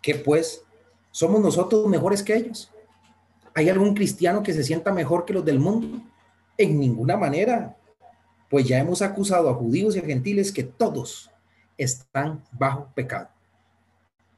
[0.00, 0.64] ¿Qué pues
[1.10, 2.70] somos nosotros mejores que ellos?
[3.54, 6.00] ¿Hay algún cristiano que se sienta mejor que los del mundo?
[6.56, 7.76] En ninguna manera
[8.52, 11.30] pues ya hemos acusado a judíos y a gentiles que todos
[11.78, 13.30] están bajo pecado.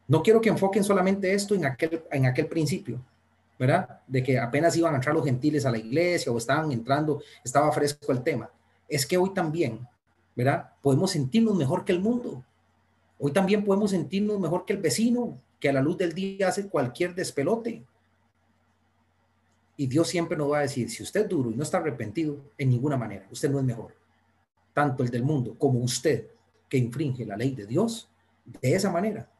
[0.06, 3.00] No quiero que enfoquen solamente esto en aquel, en aquel principio,
[3.58, 4.02] ¿verdad?
[4.06, 7.72] De que apenas iban a entrar los gentiles a la iglesia o estaban entrando, estaba
[7.72, 8.48] fresco el tema.
[8.88, 9.84] Es que hoy también,
[10.36, 10.70] ¿verdad?
[10.80, 12.44] Podemos sentirnos mejor que el mundo.
[13.18, 16.68] Hoy también podemos sentirnos mejor que el vecino, que a la luz del día hace
[16.68, 17.84] cualquier despelote.
[19.76, 22.38] Y Dios siempre nos va a decir, si usted es duro y no está arrepentido,
[22.58, 23.94] en ninguna manera, usted no es mejor
[24.74, 26.26] tanto el del mundo como usted,
[26.68, 28.10] que infringe la ley de Dios,
[28.44, 29.30] de esa manera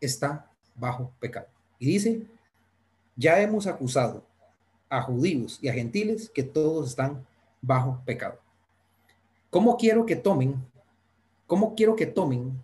[0.00, 1.46] está bajo pecado.
[1.78, 2.26] Y dice,
[3.16, 4.24] ya hemos acusado
[4.88, 7.24] a judíos y a gentiles que todos están
[7.62, 8.38] bajo pecado.
[9.50, 10.56] ¿Cómo quiero que tomen?
[11.46, 12.60] ¿Cómo quiero que tomen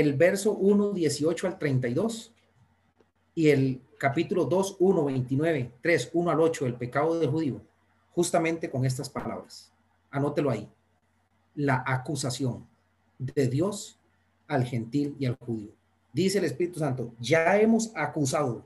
[0.00, 2.32] el verso 1, 18 al 32
[3.34, 7.60] y el capítulo 2, 1, 29, 3, 1 al 8, el pecado del judío?
[8.12, 9.74] Justamente con estas palabras
[10.14, 10.70] anótelo ahí,
[11.56, 12.66] la acusación
[13.18, 13.98] de Dios
[14.46, 15.72] al gentil y al judío.
[16.12, 18.64] Dice el Espíritu Santo, ya hemos acusado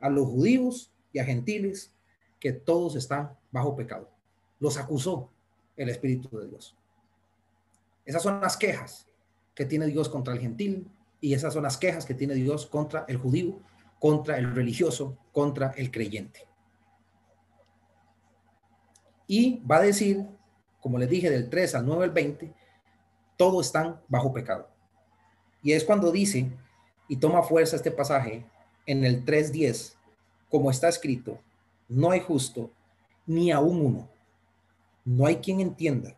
[0.00, 1.92] a los judíos y a gentiles
[2.38, 4.08] que todos están bajo pecado.
[4.58, 5.28] Los acusó
[5.76, 6.74] el Espíritu de Dios.
[8.06, 9.06] Esas son las quejas
[9.54, 13.04] que tiene Dios contra el gentil y esas son las quejas que tiene Dios contra
[13.08, 13.60] el judío,
[13.98, 16.46] contra el religioso, contra el creyente.
[19.26, 20.26] Y va a decir
[20.80, 22.52] como les dije, del 3 al 9 al 20,
[23.36, 24.68] todos están bajo pecado.
[25.62, 26.50] Y es cuando dice,
[27.08, 28.46] y toma fuerza este pasaje,
[28.86, 29.94] en el 3.10,
[30.48, 31.38] como está escrito,
[31.88, 32.70] no hay justo,
[33.26, 34.08] ni aún uno.
[35.04, 36.16] No hay quien entienda,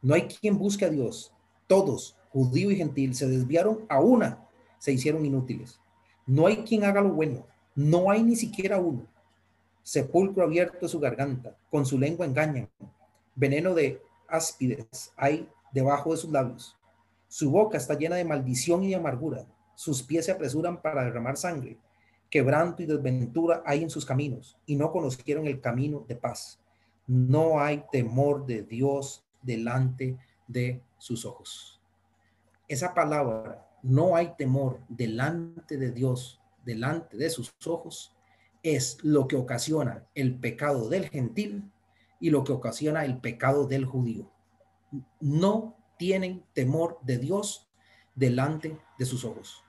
[0.00, 1.32] no hay quien busque a Dios.
[1.66, 4.46] Todos, judío y gentil, se desviaron a una,
[4.78, 5.78] se hicieron inútiles.
[6.26, 9.06] No hay quien haga lo bueno, no hay ni siquiera uno.
[9.82, 12.68] Sepulcro abierto su garganta, con su lengua engañan
[13.34, 16.76] veneno de áspides hay debajo de sus labios.
[17.28, 19.46] Su boca está llena de maldición y de amargura.
[19.74, 21.78] Sus pies se apresuran para derramar sangre.
[22.30, 26.58] Quebranto y desventura hay en sus caminos y no conocieron el camino de paz.
[27.06, 30.16] No hay temor de Dios delante
[30.46, 31.81] de sus ojos.
[32.72, 38.16] Esa palabra, no hay temor delante de Dios, delante de sus ojos,
[38.62, 41.70] es lo que ocasiona el pecado del gentil
[42.18, 44.32] y lo que ocasiona el pecado del judío.
[45.20, 47.68] No tienen temor de Dios
[48.14, 49.62] delante de sus ojos.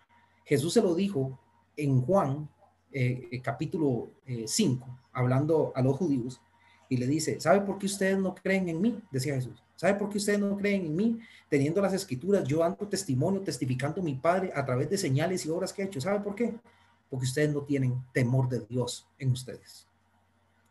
[0.45, 1.37] Jesús se lo dijo
[1.75, 2.47] en Juan
[2.93, 4.11] eh, capítulo
[4.45, 6.39] 5, eh, hablando a los judíos,
[6.87, 8.97] y le dice, ¿sabe por qué ustedes no creen en mí?
[9.11, 9.61] Decía Jesús.
[9.75, 11.19] ¿Sabe por qué ustedes no creen en mí?
[11.49, 15.49] Teniendo las escrituras, yo ando testimonio, testificando a mi Padre a través de señales y
[15.49, 15.99] obras que he hecho.
[15.99, 16.53] ¿Sabe por qué?
[17.09, 19.87] Porque ustedes no tienen temor de Dios en ustedes.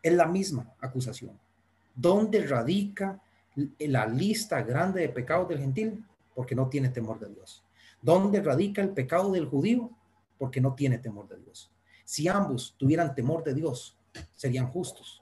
[0.01, 1.39] Es la misma acusación.
[1.95, 3.21] ¿Dónde radica
[3.79, 6.03] la lista grande de pecados del gentil?
[6.33, 7.63] Porque no tiene temor de Dios.
[8.01, 9.89] ¿Dónde radica el pecado del judío?
[10.37, 11.71] Porque no tiene temor de Dios.
[12.03, 13.97] Si ambos tuvieran temor de Dios,
[14.35, 15.21] serían justos.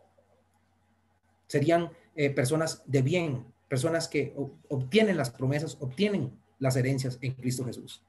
[1.48, 4.36] Serían eh, personas de bien, personas que
[4.67, 8.03] obtienen las promesas, obtienen las herencias en Cristo Jesús.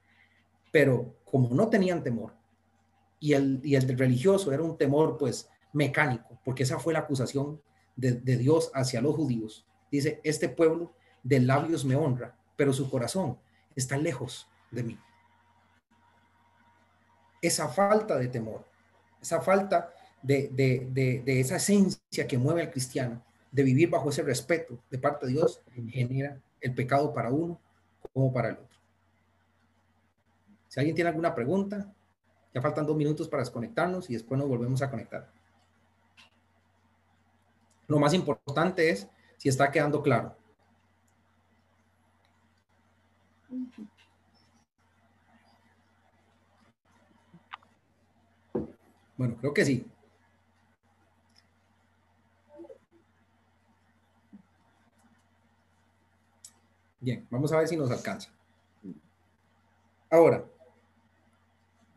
[0.72, 2.34] Pero como no tenían temor,
[3.20, 7.62] y el, y el religioso era un temor pues mecánico, porque esa fue la acusación
[7.94, 9.64] de, Dios hacia los judíos.
[9.88, 13.38] Dice, este pueblo de labios me honra, pero su corazón
[13.76, 14.98] está lejos de mí.
[17.40, 18.66] Esa falta de temor,
[19.20, 23.22] esa falta de, de, esa esencia que mueve al cristiano,
[23.52, 27.60] de vivir bajo ese respeto de parte de Dios genera el pecado para uno
[28.12, 28.78] como para el otro.
[30.68, 31.92] Si alguien tiene alguna pregunta,
[32.54, 35.30] ya faltan dos minutos para desconectarnos y después nos volvemos a conectar.
[37.86, 40.34] Lo más importante es si está quedando claro.
[49.16, 49.86] Bueno, creo que sí.
[57.02, 58.30] Bien, vamos a ver si nos alcanza.
[60.08, 60.44] Ahora,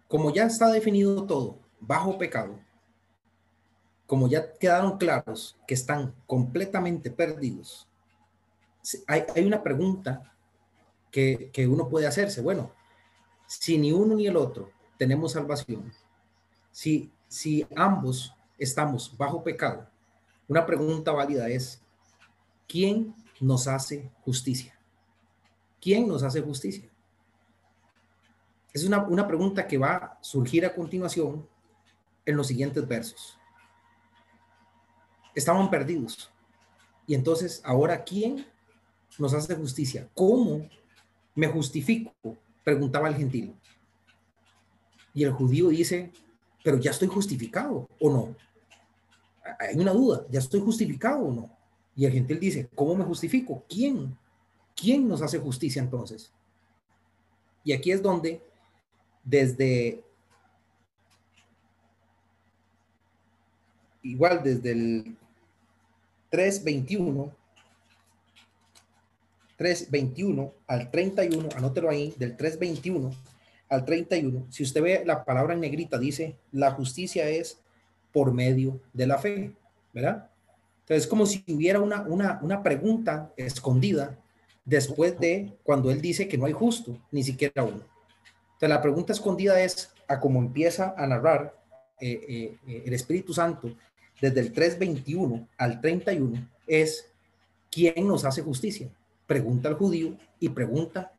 [0.07, 2.59] como ya está definido todo bajo pecado,
[4.07, 7.87] como ya quedaron claros que están completamente perdidos,
[9.05, 10.33] hay, una pregunta
[11.11, 12.41] que, que uno puede hacerse.
[12.41, 12.71] Bueno,
[13.45, 15.93] si ni uno ni el otro tenemos salvación,
[16.71, 19.87] si, si ambos estamos bajo pecado,
[20.47, 21.79] una pregunta válida es,
[22.67, 24.74] ¿quién nos hace justicia?
[25.85, 26.89] ¿Quién nos hace justicia?
[28.73, 31.47] Es una, una pregunta que va a surgir a continuación
[32.25, 33.37] en los siguientes versos.
[35.35, 36.31] Estaban perdidos.
[37.05, 38.47] Y entonces, ahora, ¿quién
[39.19, 40.09] nos hace justicia?
[40.15, 40.67] ¿Cómo
[41.35, 42.15] me justifico?
[42.63, 43.55] Preguntaba el gentil.
[45.13, 46.11] Y el judío dice,
[46.63, 48.35] pero ya estoy justificado o no.
[49.59, 51.55] Hay una duda, ¿ya estoy justificado o no?
[51.95, 53.63] Y el gentil dice, ¿cómo me justifico?
[53.69, 54.17] ¿Quién?
[54.75, 56.31] ¿Quién nos hace justicia entonces?
[57.63, 58.41] Y aquí es donde
[59.23, 60.03] desde
[64.03, 65.17] igual desde el
[66.29, 67.33] 321
[69.57, 73.11] 321 al 31, anótelo ahí, del 321
[73.69, 77.59] al 31, si usted ve la palabra en negrita, dice, la justicia es
[78.11, 79.53] por medio de la fe,
[79.93, 80.29] ¿verdad?
[80.81, 84.19] Entonces, es como si hubiera una, una, una pregunta escondida
[84.65, 87.81] después de cuando él dice que no hay justo, ni siquiera uno.
[88.45, 91.55] Entonces, la pregunta escondida es a cómo empieza a narrar
[91.99, 93.73] eh, eh, eh, el Espíritu Santo
[94.19, 97.11] desde el 3.21 al 31, es
[97.69, 98.89] ¿quién nos hace justicia?
[99.27, 101.13] Pregunta al judío y pregunta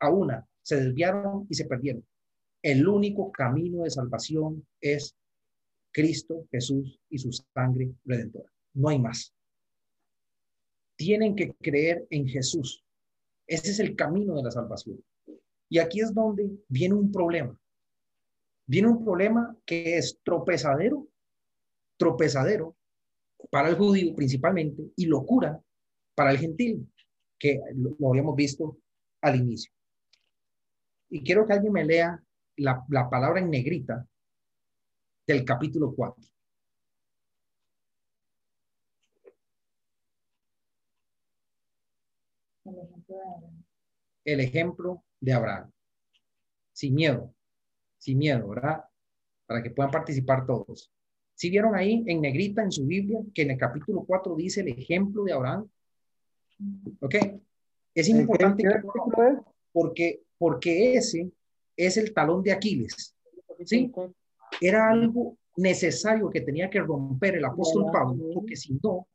[0.00, 2.04] a una se desviaron y se perdieron.
[2.62, 5.16] El único camino de salvación es
[5.90, 8.50] Cristo Jesús y su sangre redentora.
[8.74, 9.32] No hay más.
[10.98, 12.84] Tienen que creer en Jesús.
[13.46, 15.00] Ese es el camino de la salvación.
[15.68, 17.56] Y aquí es donde viene un problema.
[18.66, 21.06] Viene un problema que es tropezadero,
[21.96, 22.76] tropezadero
[23.48, 25.62] para el judío principalmente y locura
[26.16, 26.92] para el gentil,
[27.38, 28.76] que lo habíamos visto
[29.20, 29.70] al inicio.
[31.10, 32.20] Y quiero que alguien me lea
[32.56, 34.04] la, palabra en negrita
[35.28, 36.24] del capítulo 4.
[44.32, 45.70] El ejemplo de Abraham.
[46.72, 47.34] Sin miedo,
[47.96, 48.84] sin miedo, ¿verdad?
[49.46, 50.92] Para que puedan participar todos.
[51.34, 54.68] Si vieron ahí en negrita en su Biblia que en el capítulo 4 dice el
[54.68, 55.68] ejemplo de Abraham?
[57.00, 57.14] ¿Ok?
[57.94, 58.82] Es importante que,
[59.72, 61.30] porque porque ese
[61.76, 63.16] es el talón de Aquiles.
[63.64, 63.92] ¿sí?
[64.60, 69.08] Era algo necesario que tenía que romper el apóstol Pablo, porque si no,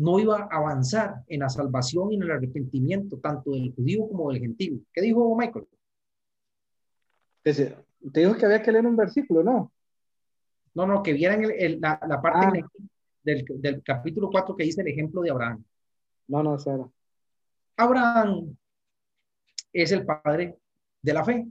[0.00, 4.32] no iba a avanzar en la salvación y en el arrepentimiento, tanto del judío como
[4.32, 4.86] del gentil.
[4.94, 5.66] ¿Qué dijo Michael?
[7.42, 9.70] Te dijo que había que leer un versículo, ¿no?
[10.72, 11.42] No, no, que vieran
[11.80, 12.82] la, parte ah.
[13.22, 15.62] del, del, capítulo 4 que dice el ejemplo de Abraham.
[16.28, 16.88] No, no, Sara.
[17.76, 18.56] Abraham
[19.70, 20.56] es el padre
[21.02, 21.46] de la fe.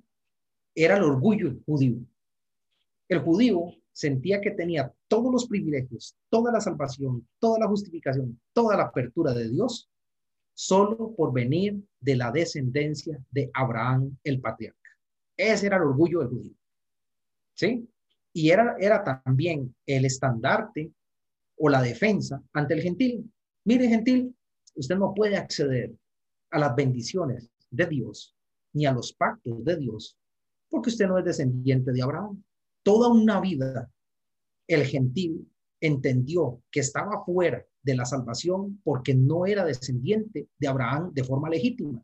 [0.74, 2.00] Era el orgullo judío.
[3.08, 8.78] El judío sentía que tenía todos los privilegios, toda la salvación, toda la justificación, toda
[8.78, 9.90] la apertura de Dios,
[10.54, 14.90] solo por venir de la descendencia de Abraham el patriarca.
[15.36, 16.54] Ese era el orgullo del judío.
[17.56, 17.90] ¿Sí?
[18.34, 20.94] Y era, era también el estandarte
[21.58, 23.30] o la defensa ante el gentil.
[23.66, 24.34] Mire, gentil,
[24.76, 25.94] usted no puede acceder
[26.52, 28.36] a las bendiciones de Dios
[28.74, 30.18] ni a los pactos de Dios,
[30.70, 32.44] porque usted no es descendiente de Abraham.
[32.84, 33.90] Toda una vida
[34.70, 35.52] el gentil
[35.82, 41.50] entendió que estaba fuera de la salvación porque no era descendiente de Abraham de forma
[41.50, 42.02] legítima.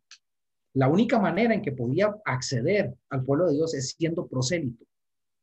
[0.73, 4.83] La única manera en que podía acceder al pueblo de Dios es siendo prosélito.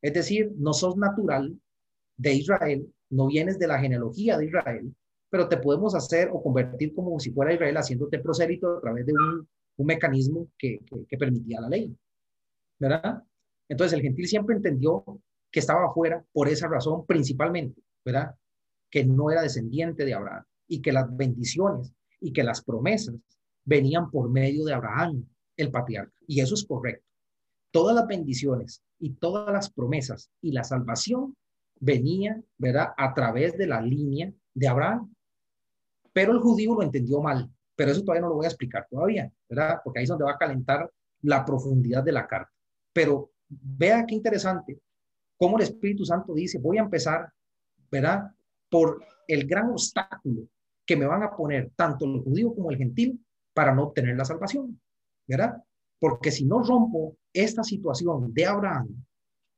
[0.02, 1.58] Es decir, no sos natural
[2.16, 4.94] de Israel, no vienes de la genealogía de Israel,
[5.30, 9.12] pero te podemos hacer o convertir como si fuera Israel haciéndote prosélito a través de
[9.12, 10.80] un mecanismo que,
[11.18, 11.96] permitía la ley,
[12.80, 13.22] ¿verdad?
[13.68, 15.04] Entonces el gentil siempre entendió
[15.52, 18.34] que estaba afuera por esa razón principalmente, ¿verdad?
[18.90, 23.14] Que no era descendiente de Abraham y que las bendiciones y que las promesas
[23.64, 25.24] venían por medio de Abraham,
[25.56, 26.14] el patriarca.
[26.26, 27.06] Y eso es correcto.
[27.70, 31.36] Todas las bendiciones y todas las promesas y la salvación
[31.78, 32.88] venía, ¿verdad?
[32.96, 35.14] A través de la línea de Abraham.
[36.12, 39.32] Pero el judío lo entendió mal pero eso todavía no lo voy a explicar todavía,
[39.48, 39.80] ¿verdad?
[39.82, 40.90] Porque ahí es donde va a calentar
[41.22, 42.52] la profundidad de la carta.
[42.92, 44.78] Pero vea qué interesante
[45.42, 47.28] cómo el Espíritu Santo dice, voy a empezar,
[47.90, 48.30] ¿verdad?
[48.70, 50.46] Por el gran obstáculo
[50.86, 53.20] que me van a poner tanto el judío como el gentil
[53.52, 54.80] para no obtener la salvación,
[55.26, 55.60] ¿verdad?
[55.98, 59.04] Porque si no rompo esta situación de Abraham,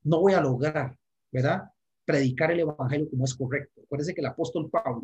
[0.05, 0.97] no voy a lograr,
[1.31, 1.65] ¿verdad?
[2.07, 3.83] Predicar el evangelio como es correcto.
[3.83, 5.03] Acuérdense que el apóstol Pablo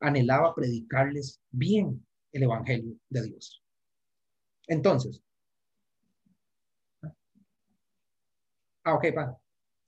[0.00, 3.62] anhelaba predicarles bien el evangelio de Dios.
[4.66, 5.22] Entonces,
[8.82, 9.41] ah, ok.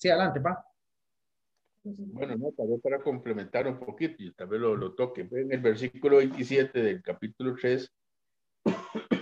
[0.05, 0.63] Sí, adelante, pa.
[1.83, 5.23] Bueno, no, tal vez para complementar un poquito y tal vez lo, lo toque.
[5.23, 7.91] En el versículo 27 del capítulo 3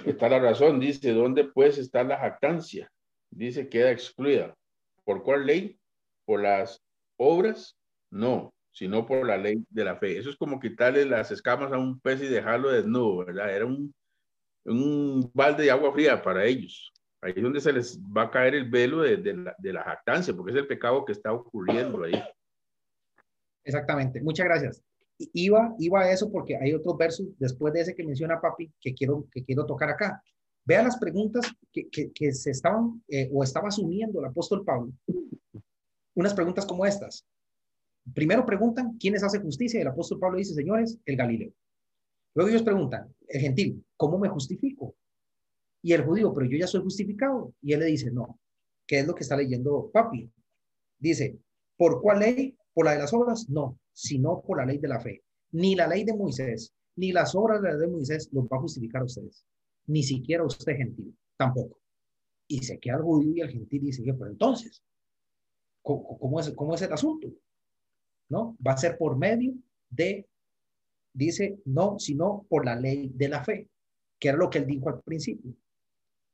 [0.04, 0.80] está la razón.
[0.80, 2.90] Dice, ¿dónde pues está la jactancia?
[3.30, 4.56] Dice, queda excluida.
[5.04, 5.78] ¿Por cuál ley?
[6.24, 6.82] ¿Por las
[7.16, 7.78] obras?
[8.10, 10.18] No, sino por la ley de la fe.
[10.18, 13.54] Eso es como quitarle las escamas a un pez y dejarlo desnudo, ¿verdad?
[13.54, 13.94] Era un,
[14.64, 16.92] un balde de agua fría para ellos.
[17.22, 20.34] Ahí es donde se les va a caer el velo de, de, la, de jactancia,
[20.34, 22.20] porque es el pecado que está ocurriendo ahí.
[23.64, 24.82] Exactamente, muchas gracias.
[25.32, 28.92] Iba, iba a eso porque hay otros versos después de ese que menciona Papi que
[28.92, 30.20] quiero, que quiero tocar acá.
[30.64, 34.92] Vea las preguntas que, que, que se estaban eh, o estaba asumiendo el apóstol Pablo.
[36.14, 37.24] Unas preguntas como estas.
[38.12, 39.78] Primero preguntan, ¿quiénes hace justicia?
[39.78, 41.52] Y el apóstol Pablo dice, señores, el Galileo.
[42.34, 44.96] Luego ellos preguntan, el gentil, ¿cómo me justifico?
[45.82, 47.52] Y el judío, pero yo ya soy justificado.
[47.60, 48.38] Y él le dice, no,
[48.86, 50.30] ¿qué es lo que está leyendo Papi?
[50.98, 51.36] Dice,
[51.76, 52.56] ¿por cuál ley?
[52.72, 53.48] ¿Por la de las obras?
[53.48, 55.22] No, sino por la ley de la fe.
[55.50, 58.56] Ni la ley de Moisés, ni las obras de la ley de Moisés los va
[58.56, 59.44] a justificar a ustedes.
[59.86, 61.78] Ni siquiera usted gentil, tampoco.
[62.46, 64.82] Y se queda el judío y el gentil dice, pero entonces,
[65.82, 67.28] ¿cómo, es, ¿cómo es el asunto?
[68.28, 68.56] ¿No?
[68.64, 69.54] Va a ser por medio
[69.90, 70.26] de,
[71.12, 73.68] dice, no, sino por la ley de la fe,
[74.18, 75.54] que era lo que él dijo al principio.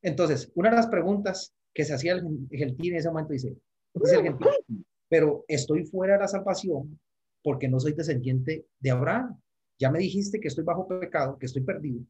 [0.02, 3.56] Entonces, una de las preguntas que se hacía el gentil en ese momento dice,
[3.94, 6.98] dice el gentil, pero estoy fuera de la salvación
[7.42, 9.40] porque no soy descendiente de Abraham.
[9.78, 12.02] Ya me dijiste que estoy bajo pecado, que estoy perdido,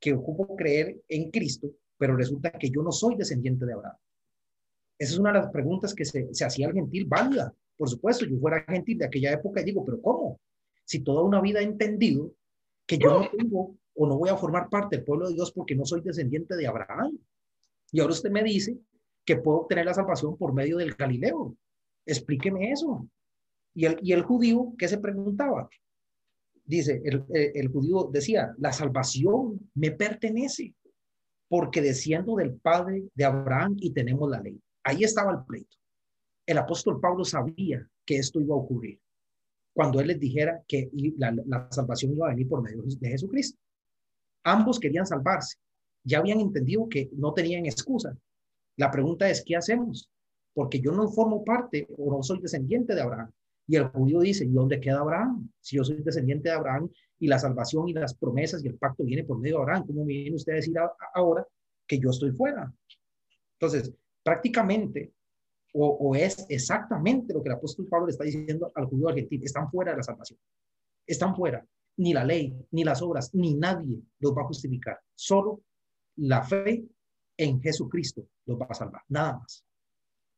[0.00, 3.96] que ocupo creer en Cristo, pero resulta que yo no soy descendiente de Abraham.
[4.98, 7.54] Esa es una de las preguntas que se, se hacía al gentil válida.
[7.76, 10.40] Por supuesto, yo fuera gentil de aquella época y digo, pero ¿cómo?
[10.84, 12.32] Si toda una vida he entendido
[12.86, 15.74] que yo no tengo o no voy a formar parte del pueblo de Dios porque
[15.74, 17.18] no soy descendiente de Abraham.
[17.92, 18.78] Y ahora usted me dice
[19.24, 21.56] que puedo obtener la salvación por medio del Galileo.
[22.06, 23.08] Explíqueme eso.
[23.74, 25.68] Y el, y el judío, ¿qué se preguntaba?
[26.64, 30.74] Dice, el, el, judío decía, la salvación me pertenece
[31.48, 34.60] porque desciendo del padre de Abraham y tenemos la ley.
[34.84, 35.76] Ahí estaba el pleito.
[36.46, 39.00] El apóstol Pablo sabía que esto iba a ocurrir
[39.74, 43.60] cuando él les dijera que la, la salvación iba a venir por medio de Jesucristo.
[44.44, 45.56] Ambos querían salvarse.
[46.04, 48.16] Ya habían entendido que no tenían excusa.
[48.76, 50.10] La pregunta es, ¿qué hacemos?
[50.58, 53.30] porque yo no formo parte o no soy descendiente de Abraham.
[53.68, 55.48] Y el judío dice, ¿y dónde queda Abraham?
[55.60, 56.90] Si yo soy descendiente de Abraham
[57.20, 60.04] y la salvación y las promesas y el pacto viene por medio de Abraham, ¿cómo
[60.04, 60.74] viene usted a decir
[61.14, 61.46] ahora
[61.86, 62.74] que yo estoy fuera?
[63.52, 65.12] Entonces, prácticamente,
[65.74, 69.44] o, o, es exactamente lo que el apóstol Pablo le está diciendo al judío argentino,
[69.44, 70.40] están fuera de la salvación.
[71.06, 71.64] Están fuera.
[71.98, 74.98] Ni la ley, ni las obras, ni nadie los va a justificar.
[75.14, 75.60] Solo
[76.18, 76.84] la fe
[77.36, 79.02] en Jesucristo los va a salvar.
[79.08, 79.64] Nada más.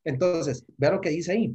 [0.04, 1.54] Entonces, vea lo que dice ahí.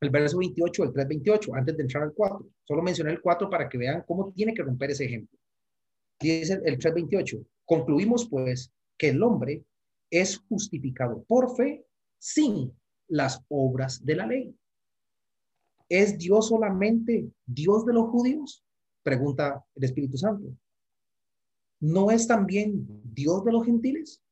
[0.00, 2.46] El verso 28, el 3.28, antes de entrar al 4.
[2.64, 5.38] Solo mencioné el 4 para que vean cómo tiene que romper ese ejemplo.
[6.20, 7.44] Dice el 3.28.
[7.64, 9.64] Concluimos pues que el hombre
[10.10, 11.84] es justificado por fe
[12.18, 12.72] sin
[13.08, 14.54] las obras de la ley.
[15.88, 18.64] ¿Es Dios solamente Dios de los judíos?
[19.02, 20.48] Pregunta el Espíritu Santo.
[21.80, 24.22] ¿No es también Dios de los gentiles?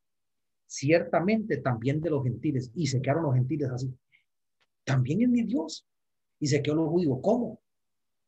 [0.75, 3.95] ciertamente también de los gentiles, y se quedaron los gentiles así.
[4.83, 5.87] También es mi Dios.
[6.41, 7.61] Y se quedó los judíos, ¿cómo?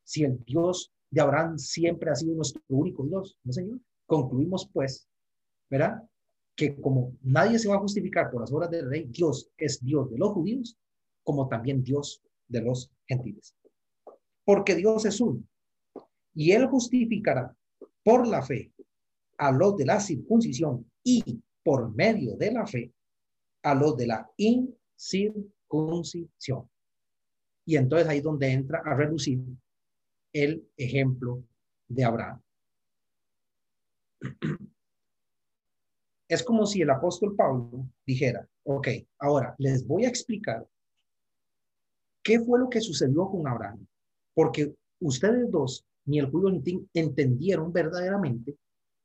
[0.04, 3.80] Si el Dios de Abraham siempre ha sido nuestro único Dios, ¿no, Señor?
[4.06, 5.08] Concluimos, pues,
[5.68, 6.02] ¿verdad?
[6.54, 10.08] Que como nadie se va a justificar por las obras del rey, Dios es Dios
[10.10, 10.78] de los judíos,
[11.24, 13.56] como también Dios de los gentiles.
[14.44, 15.42] Porque Dios es uno.
[16.32, 17.54] Y Él justificará
[18.04, 18.72] por la fe
[19.38, 22.92] a los de la circuncisión y por medio de la fe
[23.66, 26.70] a los de la incircuncisión.
[27.64, 29.40] Y entonces ahí es donde entra a reducir
[30.32, 31.42] el ejemplo
[31.88, 32.40] de Abraham.
[36.28, 38.88] Es como si el apóstol Pablo dijera, ok,
[39.20, 40.66] ahora les voy a explicar
[42.20, 43.86] qué fue lo que sucedió con Abraham,
[44.34, 48.56] porque ustedes dos, ni el judío ni entendieron verdaderamente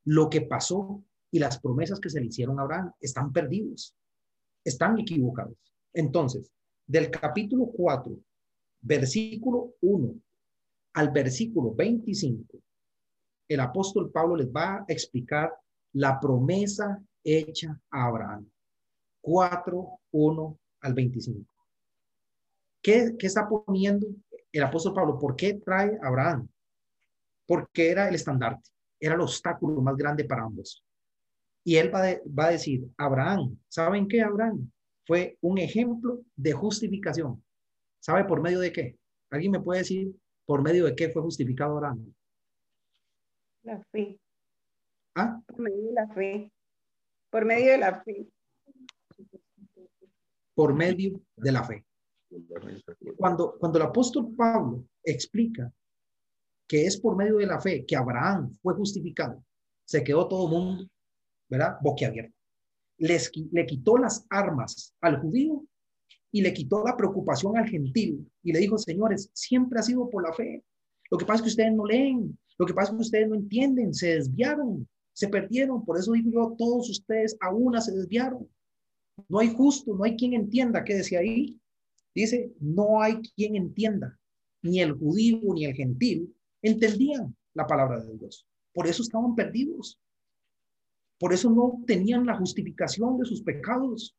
[0.04, 3.94] lo que pasó y las promesas que se le hicieron a Abraham están perdidos,
[4.64, 5.56] están equivocados.
[5.92, 6.50] Entonces,
[6.86, 8.16] del capítulo 4,
[8.82, 10.14] versículo 1
[10.94, 12.58] al versículo 25,
[13.48, 15.52] el apóstol Pablo les va a explicar
[15.94, 18.48] la promesa hecha a Abraham.
[19.20, 21.52] 4, 1 al 25.
[22.82, 24.06] ¿Qué, ¿Qué, está poniendo
[24.50, 25.18] el apóstol Pablo?
[25.18, 26.48] ¿Por qué trae a Abraham?
[27.46, 28.70] Porque era el estandarte,
[29.02, 30.84] era el obstáculo más grande para ambos.
[31.64, 32.02] Y él va,
[32.38, 34.70] va a decir, Abraham, ¿saben qué, Abraham?
[35.04, 37.42] Fue un ejemplo de justificación.
[37.98, 38.96] ¿Sabe por medio de qué?
[39.30, 40.14] ¿Alguien me puede decir
[40.46, 42.14] por medio de qué fue justificado Abraham?
[43.64, 44.20] La fe.
[45.16, 45.40] ¿Ah?
[45.46, 46.52] Por medio de la fe.
[47.28, 48.26] Por medio de la fe.
[50.54, 51.84] Por medio de la fe.
[53.16, 55.72] Cuando, cuando el apóstol Pablo explica
[56.72, 59.44] que es por medio de la fe que Abraham fue justificado,
[59.84, 60.88] se quedó todo mundo,
[61.50, 61.76] ¿verdad?
[61.82, 62.34] Boquiabierto.
[62.96, 65.66] Les, le quitó las armas al judío
[66.30, 70.26] y le quitó la preocupación al gentil y le dijo, señores, siempre ha sido por
[70.26, 70.64] la fe.
[71.10, 73.34] Lo que pasa es que ustedes no leen, lo que pasa es que ustedes no
[73.34, 75.84] entienden, se desviaron, se perdieron.
[75.84, 78.48] Por eso digo yo, todos ustedes a una se desviaron.
[79.28, 80.84] No hay justo, no hay quien entienda.
[80.84, 81.60] ¿Qué decía ahí?
[82.14, 84.18] Dice, no hay quien entienda.
[84.62, 88.46] Ni el judío ni el gentil entendían la palabra de Dios.
[88.72, 90.00] Por eso estaban perdidos.
[91.18, 94.16] Por eso no tenían la justificación de sus pecados.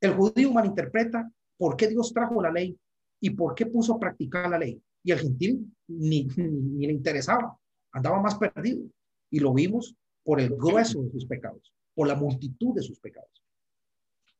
[0.00, 2.78] El judío malinterpreta por qué Dios trajo la ley
[3.20, 4.80] y por qué puso a practicar la ley.
[5.02, 7.56] Y el gentil ni, ni, le interesaba,
[7.92, 8.84] andaba más perdido.
[9.30, 13.30] Y lo vimos por el grueso de sus pecados, por la multitud de sus pecados.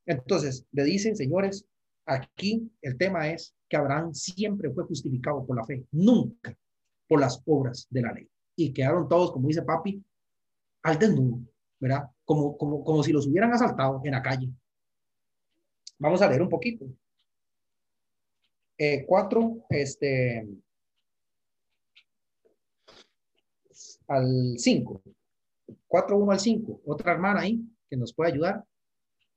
[0.04, 1.66] Entonces, le dicen, señores,
[2.04, 6.56] aquí el tema es que Abraham siempre fue justificado por la fe, nunca
[7.08, 8.28] por las obras de la ley.
[8.56, 10.02] Y quedaron todos, como dice papi,
[10.82, 11.40] al desnudo,
[11.78, 12.10] ¿verdad?
[12.24, 14.48] Como, como, como si los hubieran asaltado en la calle.
[15.98, 16.86] Vamos a leer un poquito.
[18.78, 20.46] Eh, cuatro, este,
[24.08, 25.02] al cinco.
[25.86, 26.80] Cuatro, uno al cinco.
[26.86, 28.64] Otra hermana ahí que nos puede ayudar.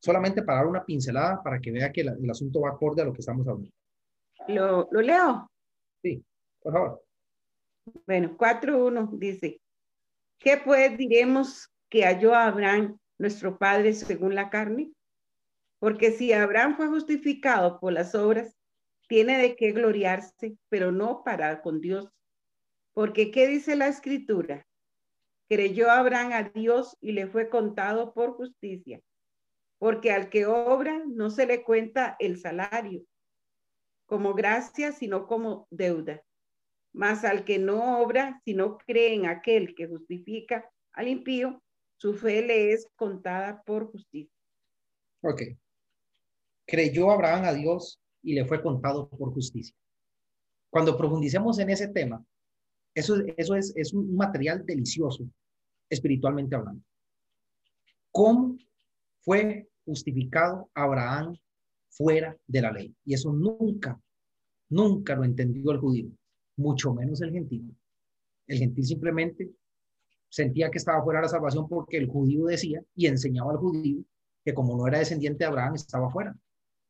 [0.01, 3.05] Solamente para dar una pincelada para que vea que la, el asunto va acorde a
[3.05, 3.71] lo que estamos hablando.
[4.47, 5.51] ¿Lo, lo leo?
[6.01, 6.23] Sí,
[6.61, 7.03] por favor.
[8.05, 9.61] Bueno, 4.1 dice,
[10.39, 14.91] ¿qué pues diremos que halló Abraham, nuestro padre, según la carne?
[15.79, 18.57] Porque si Abraham fue justificado por las obras,
[19.07, 22.09] tiene de qué gloriarse, pero no para con Dios.
[22.93, 24.67] Porque ¿qué dice la escritura?
[25.47, 29.01] Creyó Abraham a Dios y le fue contado por justicia.
[29.79, 33.03] Porque al que obra no se le cuenta el salario
[34.09, 36.23] como gracia, sino como deuda.
[36.93, 41.61] Mas al que no obra, sino cree en aquel que justifica al impío,
[41.97, 44.33] su fe le es contada por justicia.
[45.21, 45.41] Ok.
[46.65, 49.75] Creyó Abraham a Dios y le fue contado por justicia.
[50.69, 52.23] Cuando profundicemos en ese tema,
[52.93, 55.27] eso, eso es, es un material delicioso,
[55.89, 56.83] espiritualmente hablando.
[58.11, 58.57] ¿Cómo
[59.21, 61.37] fue justificado Abraham
[61.89, 62.95] fuera de la ley?
[63.05, 63.99] Y eso nunca,
[64.69, 66.09] nunca lo entendió el judío,
[66.59, 67.75] mucho menos el gentil.
[68.45, 69.49] El gentil simplemente
[70.29, 74.03] sentía que estaba fuera de la salvación porque el judío decía y enseñaba al judío
[74.43, 76.35] que como no era descendiente de Abraham, estaba fuera.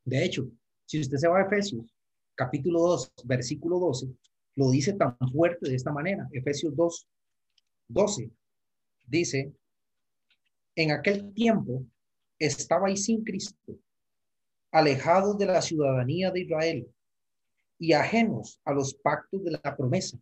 [0.03, 0.49] De hecho,
[0.85, 1.85] si usted se va a Efesios,
[2.35, 4.07] capítulo 2, versículo 12,
[4.55, 6.27] lo dice tan fuerte de esta manera.
[6.31, 7.07] Efesios 2,
[7.89, 8.31] 12,
[9.07, 9.53] dice,
[10.75, 11.85] en aquel tiempo
[12.37, 13.77] estabais sin Cristo,
[14.71, 16.93] alejados de la ciudadanía de Israel
[17.79, 20.19] y ajenos a los pactos de la promesa,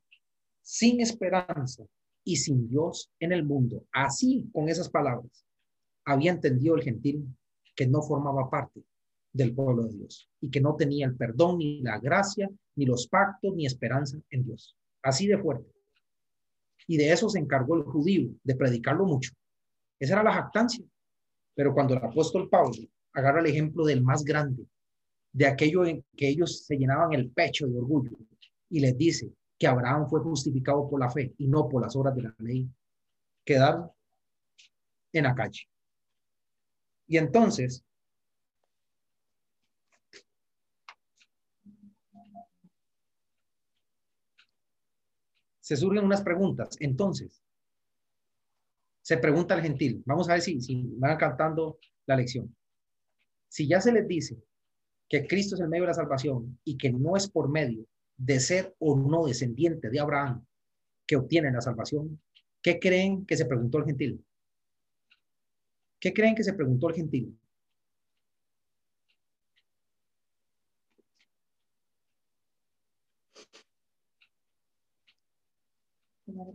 [0.61, 1.83] sin esperanza
[2.23, 3.83] y sin Dios en el mundo.
[3.91, 5.45] Así, con esas palabras,
[6.05, 7.27] había entendido el gentil
[7.75, 8.83] que no formaba parte
[9.33, 13.07] del pueblo de Dios y que no tenía el perdón, ni la gracia, ni los
[13.07, 14.75] pactos, ni esperanza en Dios.
[15.01, 15.71] Así de fuerte.
[16.87, 19.31] Y de eso se encargó el judío, de predicarlo mucho.
[19.99, 20.85] Esa era la jactancia.
[21.55, 22.77] Pero cuando el apóstol Pablo
[23.13, 24.65] agarra el ejemplo del más grande,
[25.37, 28.17] de aquello en que ellos se llenaban el pecho de orgullo,
[28.71, 32.15] y les dice que Abraham fue justificado por la fe y no por las obras
[32.15, 32.67] de la ley,
[33.45, 33.91] quedaron
[35.13, 35.69] en la calle.
[37.05, 37.85] Y entonces,
[45.59, 46.77] se surgen unas preguntas.
[46.79, 47.43] Entonces,
[49.03, 51.77] se pregunta al gentil, vamos a ver si, si van cantando
[52.07, 52.55] la lección.
[53.47, 54.46] Si ya se les dice
[55.09, 57.85] que Cristo es el medio de la salvación y que no es por medio
[58.17, 60.45] de ser o no descendiente de Abraham
[61.05, 62.19] que obtienen la salvación,
[62.61, 64.23] ¿qué creen que se preguntó el gentil?
[65.99, 67.39] ¿Qué creen que se preguntó el gentil?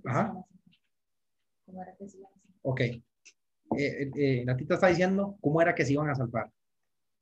[0.04, 0.44] Ajá.
[2.62, 2.80] Ok.
[2.80, 3.02] Eh,
[3.78, 6.50] eh, eh, Natita está diciendo cómo era que se iban a salvar.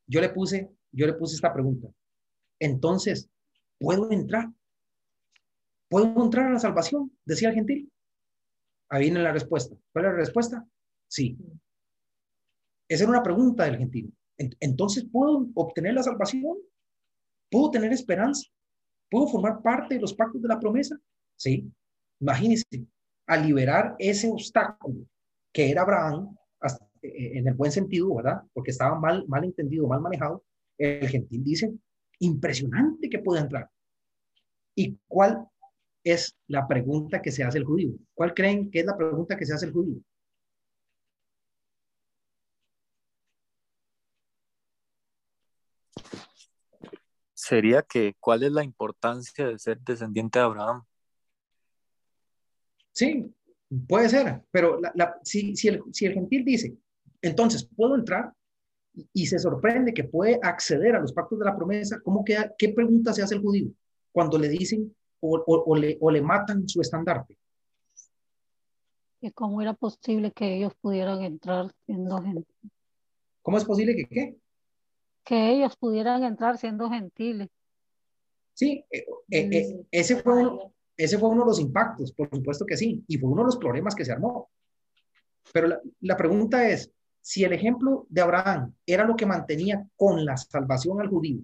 [0.07, 1.89] Yo le puse yo le puse esta pregunta.
[2.61, 3.29] Entonces,
[3.79, 4.51] ¿puedo entrar?
[5.89, 7.13] ¿Puedo entrar a la salvación?
[7.25, 7.93] Decía el gentil.
[8.89, 9.77] Ahí viene la respuesta.
[9.93, 10.67] ¿Cuál es la respuesta?
[11.09, 11.37] Sí.
[12.89, 14.13] Esa era una pregunta del gentil.
[14.39, 16.57] En- Entonces, ¿puedo obtener la salvación?
[17.51, 18.49] ¿Puedo tener esperanza?
[19.11, 20.97] ¿Puedo formar parte de los pactos de la promesa?
[21.37, 21.71] Sí.
[22.21, 22.65] Imagínense,
[23.27, 25.07] a liberar ese obstáculo
[25.53, 26.37] que era Abraham,
[27.03, 28.43] eh, en el buen sentido, ¿verdad?
[28.53, 30.45] Porque estaba mal, mal entendido, mal manejado.
[30.81, 31.71] El gentil dice,
[32.21, 33.69] impresionante que pueda entrar.
[34.75, 35.47] ¿Y cuál
[36.03, 37.93] es la pregunta que se hace el judío?
[38.15, 40.01] ¿Cuál creen que es la pregunta que se hace el judío?
[47.35, 50.83] Sería que, ¿cuál es la importancia de ser descendiente de Abraham?
[52.93, 53.35] Sí,
[53.87, 56.75] puede ser, pero la- la- si, si el, si el gentil dice,
[57.21, 58.33] entonces puedo entrar
[59.13, 62.71] y, se sorprende que puede acceder a los pactos de la promesa, ¿cómo queda, ¿qué
[62.71, 63.69] pregunta se hace el judío
[64.13, 67.37] cuando le dicen o, o- o le, o le matan su estandarte?
[69.21, 72.73] ¿Y cómo era posible que ellos pudieran entrar siendo gentiles?
[73.43, 74.37] ¿Cómo es posible que qué?
[75.25, 77.49] Que ellos pudieran entrar siendo gentiles.
[78.55, 79.87] Sí, eh, eh, eh, Sí.
[79.91, 83.31] ese, fue uno, ese fue uno de los impactos, por supuesto que sí, y fue
[83.31, 84.51] uno de los problemas que se armó.
[85.53, 86.91] Pero la, la pregunta es,
[87.21, 91.41] si el ejemplo de Abraham era lo que mantenía con la salvación al judío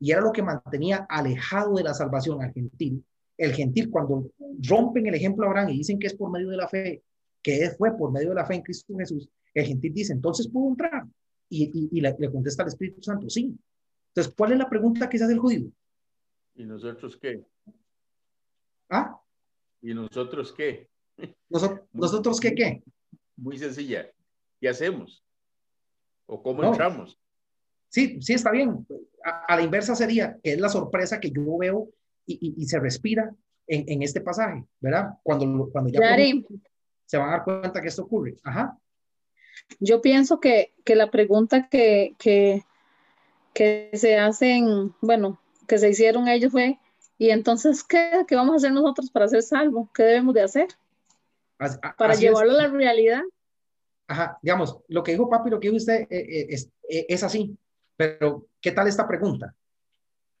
[0.00, 3.04] y era lo que mantenía alejado de la salvación al gentil,
[3.36, 4.30] el gentil cuando
[4.68, 7.02] rompen el ejemplo de Abraham y dicen que es por medio de la fe,
[7.42, 10.68] que fue por medio de la fe en Cristo Jesús, el gentil dice, entonces puedo
[10.68, 11.04] entrar.
[11.50, 13.56] Y, y- y le, le contesta el Espíritu Santo, sí.
[14.08, 15.68] Entonces, ¿cuál es la pregunta que se hace el judío?
[16.56, 17.42] ¿Y nosotros qué?
[18.90, 19.18] ¿Ah?
[19.82, 20.88] ¿Y nosotros qué?
[21.48, 22.82] ¿Nosotros, nosotros qué qué?
[23.36, 24.06] Muy sencilla.
[24.60, 25.22] ¿Qué hacemos?
[26.26, 26.68] ¿O cómo No.
[26.72, 27.18] entramos?
[27.88, 28.86] Sí, sí, está bien.
[29.24, 31.88] A, a la inversa sería, que es la sorpresa que yo veo
[32.26, 33.34] y, y- y se respira
[33.66, 35.10] en, en este pasaje, ¿verdad?
[35.22, 36.44] Cuando, lo- cuando ya Yari,
[37.06, 38.36] se van a dar cuenta que esto ocurre.
[38.44, 38.76] Ajá.
[39.80, 42.64] yo pienso que, que la pregunta que, que,
[43.54, 46.78] que se hacen, bueno, que se hicieron ellos fue,
[47.16, 49.88] ¿y entonces qué, qué vamos a hacer nosotros para ser salvos?
[49.94, 50.68] ¿Qué debemos de hacer?
[51.58, 52.30] As- a- Para así es.
[52.30, 53.22] llevarlo a la realidad.
[54.08, 57.22] Ajá, digamos, lo que dijo papi, lo que dijo usted eh, eh, es, eh, es
[57.22, 57.56] así,
[57.94, 59.54] pero ¿qué tal esta pregunta?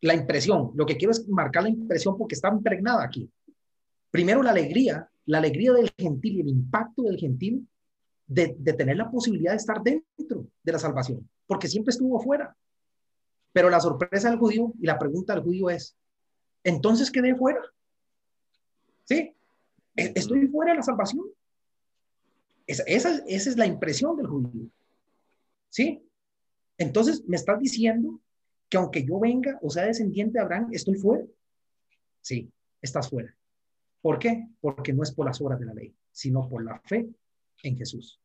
[0.00, 3.30] La impresión, lo que quiero es marcar la impresión porque está impregnada aquí.
[4.10, 7.68] Primero, la alegría, la alegría del gentil y el impacto del gentil
[8.26, 12.56] de, de tener la posibilidad de estar dentro de la salvación, porque siempre estuvo fuera.
[13.52, 15.94] Pero la sorpresa del judío y la pregunta del judío es,
[16.64, 17.60] ¿entonces quedé fuera?
[19.04, 19.34] ¿Sí?
[19.96, 21.26] E- Estoy fuera de la salvación.
[22.68, 24.68] Esa, esa, esa es la impresión del judío.
[25.70, 26.06] ¿Sí?
[26.76, 28.20] Entonces me estás diciendo
[28.68, 31.24] que aunque yo venga o sea descendiente de Abraham, estoy fuera.
[32.20, 32.52] Sí,
[32.82, 33.34] estás fuera.
[34.02, 34.46] ¿Por qué?
[34.60, 37.08] Porque no es por las obras de la ley, sino por la fe
[37.62, 38.20] en Jesús.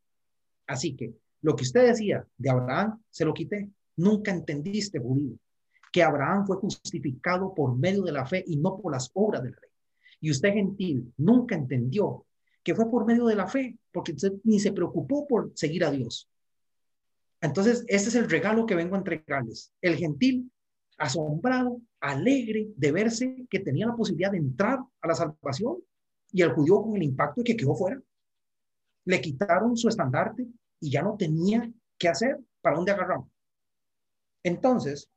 [0.67, 3.69] Así que lo que usted decía de Abraham, se lo quité.
[3.95, 5.37] Nunca entendiste, judío,
[5.91, 9.51] que Abraham fue justificado por medio de la fe y no por las obras de
[9.51, 9.69] la ley.
[10.19, 12.25] Y usted, gentil, nunca entendió
[12.63, 15.91] que fue por medio de la fe, porque usted ni se preocupó por seguir a
[15.91, 16.29] Dios.
[17.41, 19.73] Entonces, este es el regalo que vengo a entregarles.
[19.81, 20.49] El gentil,
[20.97, 25.77] asombrado, alegre de verse que tenía la posibilidad de entrar a la salvación
[26.31, 28.01] y el judío con el impacto que quedó fuera.
[29.05, 30.47] Le quitaron su estandarte
[30.79, 33.27] y ya no tenía qué hacer, para dónde agarramos.
[34.41, 35.09] Entonces,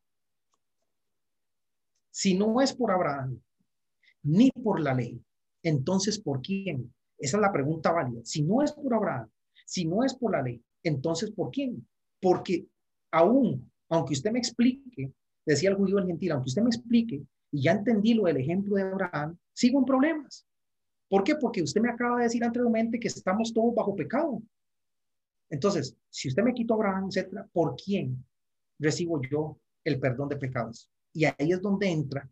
[2.10, 3.40] si no es por Abraham
[4.22, 5.22] ni por la ley,
[5.62, 6.92] entonces ¿por quién?
[7.18, 8.20] Esa es la pregunta válida.
[8.24, 9.28] Si no es por Abraham,
[9.64, 11.86] si no es por la ley, entonces ¿por quién?
[12.20, 12.66] Porque
[13.10, 15.12] aún, aunque usted me explique,
[15.44, 18.82] decía el judío argentino, aunque usted me explique y ya entendí lo del ejemplo de
[18.82, 20.46] Abraham, sigo en problemas.
[21.08, 21.36] ¿Por qué?
[21.36, 24.42] Porque usted me acaba de decir anteriormente que estamos todos bajo pecado.
[25.48, 28.24] Entonces, si usted me quitó Abraham, etcétera, ¿por quién
[28.78, 30.90] recibo yo el perdón de pecados?
[31.12, 32.28] Y ahí es donde entra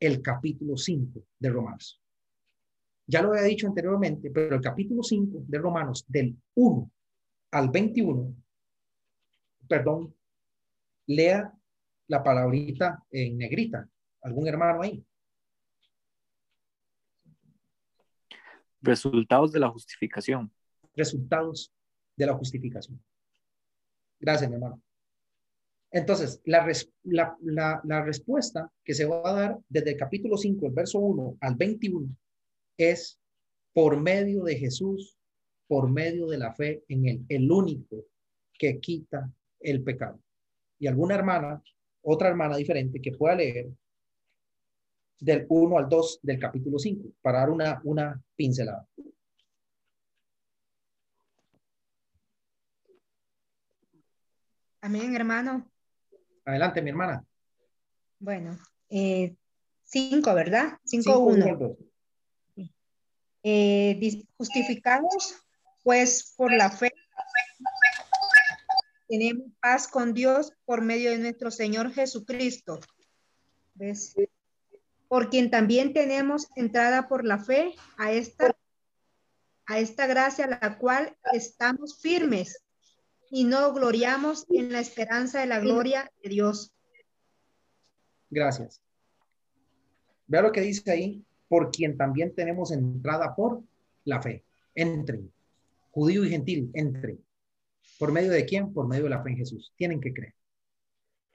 [0.00, 2.00] el capítulo 5 de Romanos.
[3.06, 6.90] Ya lo había dicho anteriormente, pero el capítulo 5 de Romanos, del 1
[7.52, 8.34] al 21,
[9.68, 10.14] perdón,
[11.06, 11.52] lea
[12.06, 13.88] la palabrita en negrita.
[14.22, 15.04] ¿Algún hermano ahí?
[18.82, 20.52] Resultados de la justificación.
[20.94, 21.72] Resultados
[22.16, 23.02] de la justificación.
[24.18, 24.82] Gracias, mi hermano.
[25.90, 30.36] Entonces, la, res, la, la, la, respuesta que se va a dar desde el capítulo
[30.36, 32.08] 5, el verso 1 al 21,
[32.80, 33.20] es
[33.72, 35.16] por medio de Jesús,
[35.66, 38.04] por medio de la fe en Él, el único
[38.58, 40.20] que quita el pecado.
[40.78, 41.62] Y alguna hermana,
[42.02, 43.68] otra hermana diferente que pueda leer
[45.18, 48.86] del 1 al 2 del capítulo 5 para dar una, una pincelada.
[54.80, 55.70] Amén, hermano.
[56.44, 57.22] Adelante, mi hermana.
[58.18, 58.58] Bueno,
[58.88, 59.36] eh,
[59.84, 60.78] cinco, ¿verdad?
[60.84, 61.76] Cinco, uno.
[63.42, 65.36] Eh, justificados,
[65.82, 66.92] pues por la fe,
[69.08, 72.80] tenemos paz con Dios por medio de nuestro Señor Jesucristo.
[73.74, 74.14] ¿Ves?
[75.08, 78.54] Por quien también tenemos entrada por la fe a esta,
[79.66, 82.62] a esta gracia, a la cual estamos firmes
[83.30, 86.72] y no gloriamos en la esperanza de la gloria de Dios.
[88.28, 88.80] Gracias.
[90.26, 93.60] Vea lo que dice ahí, por quien también tenemos entrada por
[94.04, 94.44] la fe.
[94.74, 95.30] Entren.
[95.90, 97.18] Judío y gentil, entren.
[97.98, 98.72] ¿Por medio de quién?
[98.72, 99.72] Por medio de la fe en Jesús.
[99.76, 100.34] Tienen que creer.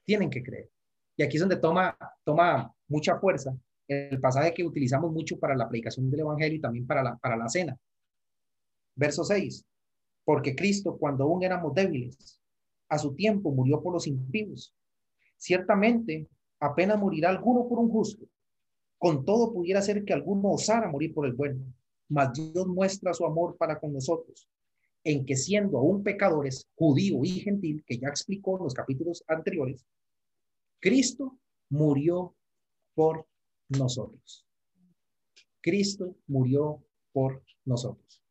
[0.06, 0.70] Tienen que creer.
[1.18, 3.54] Y aquí es donde toma, toma mucha fuerza
[3.88, 7.36] el pasaje que utilizamos mucho para la predicación del Evangelio y también para la, para
[7.36, 7.78] la cena.
[8.96, 9.66] Verso 6
[10.26, 12.42] porque Cristo, cuando aún éramos débiles,
[12.90, 14.74] a su tiempo murió por los impíos.
[15.38, 16.28] Ciertamente,
[16.60, 18.26] apenas morirá alguno por un justo.
[19.06, 21.64] Con todo pudiera ser que alguno osara morir por el bueno,
[22.10, 24.50] mas Dios muestra su amor para con nosotros,
[25.04, 29.86] en que siendo aún pecadores, judío y gentil, que ya explicó en los capítulos anteriores,
[30.80, 31.38] Cristo
[31.70, 32.34] murió
[32.96, 33.28] por
[33.70, 34.44] nosotros.
[35.62, 38.24] Cristo murió por nosotros.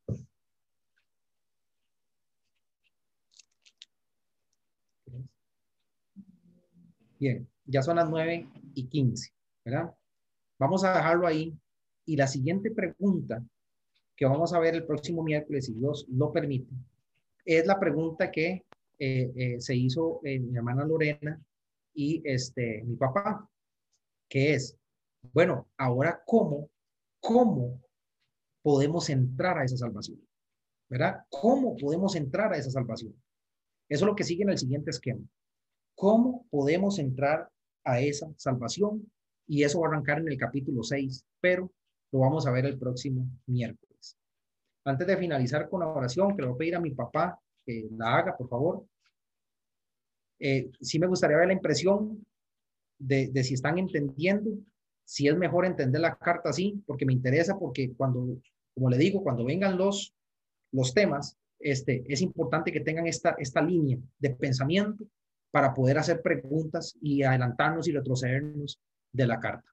[7.20, 9.32] Bien, ya son las 9 y 15,
[9.64, 9.94] ¿verdad?
[10.64, 11.54] Vamos a dejarlo ahí.
[12.06, 13.44] Y la siguiente pregunta
[14.16, 16.74] que vamos a ver el próximo miércoles, si Dios lo permite,
[17.44, 18.64] es la pregunta que
[18.98, 21.38] eh, eh, se hizo en mi hermana Lorena
[21.92, 23.46] y este, mi papá,
[24.26, 24.74] que es,
[25.34, 26.70] bueno, ahora cómo,
[27.20, 27.78] cómo
[28.62, 30.18] podemos entrar a esa salvación,
[30.88, 31.26] ¿verdad?
[31.28, 33.12] ¿Cómo podemos entrar a esa salvación?
[33.86, 35.26] Eso es lo que sigue en el siguiente esquema.
[35.94, 37.50] ¿Cómo podemos entrar
[37.84, 39.10] a esa salvación?
[39.46, 41.70] Y eso va a arrancar en el capítulo 6, pero
[42.12, 44.16] lo vamos a ver el próximo miércoles.
[44.84, 47.88] Antes de finalizar con la oración, que le voy a pedir a mi papá que
[47.96, 48.86] la haga, por favor.
[50.38, 52.24] Eh, sí me gustaría ver la impresión
[52.98, 54.50] de, de si están entendiendo,
[55.04, 58.38] si es mejor entender la carta así, porque me interesa, porque cuando,
[58.74, 60.14] como le digo, cuando vengan los,
[60.72, 65.04] los temas, este, es importante que tengan esta, esta línea de pensamiento
[65.50, 68.80] para poder hacer preguntas y adelantarnos y retrocedernos
[69.14, 69.70] de la carta.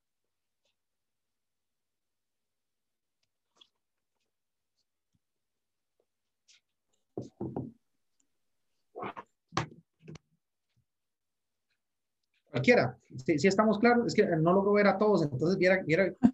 [12.51, 15.83] Cualquiera, si, estamos claros, es que no logro ver a todos, entonces viera,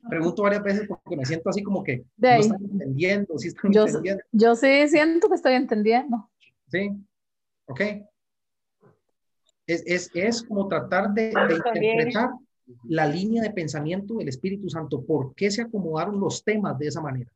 [0.10, 3.86] pregunto varias veces porque me siento así como que no están entendiendo, si están yo,
[3.86, 4.24] entendiendo.
[4.32, 6.30] Yo sí siento que estoy entendiendo.
[6.68, 6.92] Sí,
[7.68, 7.82] ok
[9.68, 12.30] es, es, como tratar de, interpretar
[12.84, 15.04] la línea de pensamiento del Espíritu Santo.
[15.04, 17.32] ¿Por qué se acomodaron los temas de esa manera?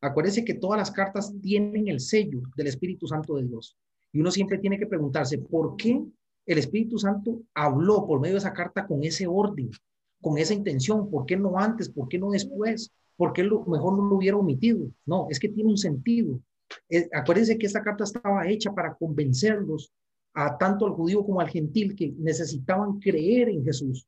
[0.00, 3.76] Acuérdense que todas las cartas tienen el sello del Espíritu Santo de Dios.
[4.12, 6.02] Y uno siempre tiene que preguntarse, ¿por qué
[6.46, 9.70] el Espíritu Santo habló por medio de esa carta con ese orden,
[10.20, 11.10] con esa intención?
[11.10, 11.88] ¿Por qué no antes?
[11.88, 12.92] ¿Por qué no después?
[13.16, 14.90] ¿Por qué lo, mejor no lo hubiera omitido?
[15.06, 16.38] No, es que tiene un sentido.
[16.88, 19.92] Eh, acuérdense que esta carta estaba hecha para convencerlos
[20.34, 24.06] a tanto al judío como al gentil que necesitaban creer en Jesús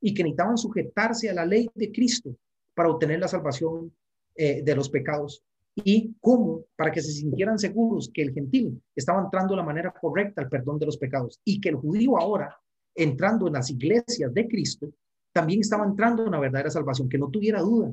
[0.00, 2.36] y que necesitaban sujetarse a la ley de Cristo
[2.74, 3.92] para obtener la salvación
[4.34, 5.42] eh, de los pecados.
[5.74, 9.92] Y cómo, para que se sintieran seguros que el gentil estaba entrando de la manera
[9.92, 12.58] correcta al perdón de los pecados y que el judío ahora,
[12.94, 14.90] entrando en las iglesias de Cristo,
[15.32, 17.92] también estaba entrando en la verdadera salvación, que no tuviera duda.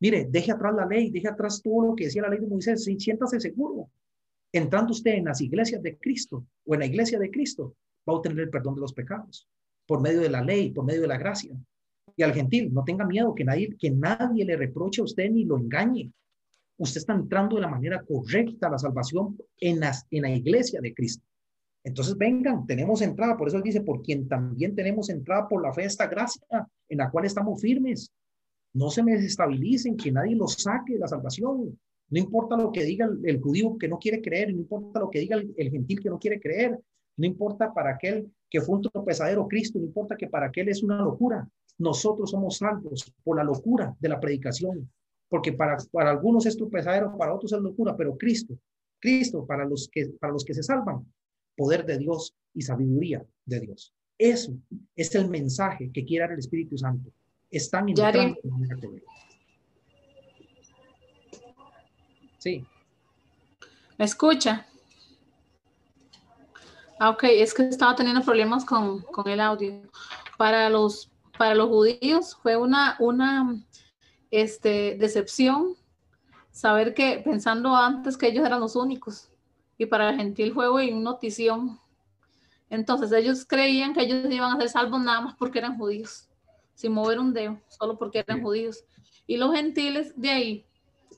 [0.00, 2.84] Mire, deje atrás la ley, deje atrás todo lo que decía la ley de Moisés,
[2.84, 3.88] siéntase seguro
[4.54, 7.74] entrando usted en las iglesias de Cristo o en la iglesia de Cristo,
[8.08, 9.48] va a obtener el perdón de los pecados
[9.86, 11.54] por medio de la ley, por medio de la gracia.
[12.16, 15.44] Y al gentil, no tenga miedo que nadie, que nadie le reproche a usted ni
[15.44, 16.12] lo engañe.
[16.76, 20.80] Usted está entrando de la manera correcta a la salvación en, las, en la iglesia
[20.80, 21.24] de Cristo.
[21.84, 25.72] Entonces vengan, tenemos entrada, por eso él dice, por quien también tenemos entrada por la
[25.72, 28.10] fe esta gracia en la cual estamos firmes.
[28.72, 31.78] No se me desestabilicen, que nadie los saque de la salvación.
[32.10, 35.20] No importa lo que diga el, judío que no quiere creer, no importa lo que
[35.20, 36.78] diga el, gentil que no quiere creer,
[37.16, 40.80] no importa para aquel que fue un tropezadero Cristo, no importa que para aquel es
[40.80, 41.44] una locura.
[41.78, 44.88] Nosotros somos salvos por la locura de la predicación,
[45.28, 48.56] porque para, para algunos es tropezadero, para otros es locura, pero Cristo,
[49.00, 51.04] Cristo para los que, para los que se salvan,
[51.56, 53.92] poder de Dios y sabiduría de Dios.
[54.16, 54.56] Eso
[54.94, 57.10] es el mensaje que quiere dar el Espíritu Santo.
[57.50, 58.36] Están en Yari.
[62.38, 62.64] Sí,
[63.98, 64.64] ¿Me escucha?
[66.98, 69.82] Ah, ok, es que estaba teniendo problemas con, con el audio.
[70.38, 73.56] Para los, para los judíos fue una, una
[74.30, 75.76] este, decepción
[76.52, 79.28] saber que, pensando antes que ellos eran los únicos,
[79.76, 81.80] y para el gentil fue una notición.
[82.70, 86.28] Entonces ellos creían que ellos iban a ser salvos nada más porque eran judíos,
[86.74, 88.84] sin mover un dedo, solo porque eran judíos.
[89.26, 90.66] Y los gentiles de ahí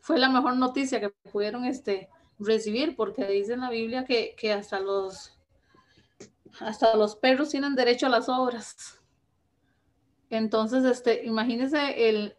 [0.00, 2.08] fue la mejor noticia que pudieron este,
[2.38, 5.35] recibir, porque dice en la Biblia que, que hasta los
[6.60, 9.00] hasta los perros tienen derecho a las obras.
[10.30, 12.36] Entonces, este, imagínense el,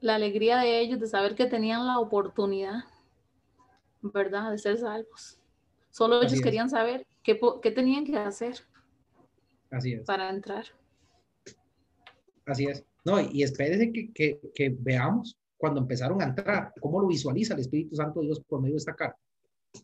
[0.00, 2.84] la alegría de ellos de saber que tenían la oportunidad,
[4.00, 5.38] ¿verdad?, de ser salvos.
[5.90, 6.42] Solo Así ellos es.
[6.42, 8.56] querían saber qué, qué tenían que hacer
[9.70, 10.06] así es.
[10.06, 10.66] para entrar.
[12.46, 12.84] Así es.
[13.04, 17.60] No, y espérese que, que, que veamos cuando empezaron a entrar, cómo lo visualiza el
[17.60, 19.18] Espíritu Santo de Dios por medio de esta carta.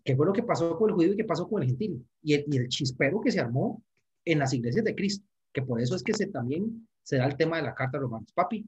[0.05, 2.07] ¿Qué fue lo que pasó con el judío y qué pasó con el gentil?
[2.23, 3.83] Y el, y el chispero que se armó
[4.25, 7.37] en las iglesias de Cristo, que por eso es que se también se da el
[7.37, 8.33] tema de la carta de Romanos.
[8.33, 8.67] Papi.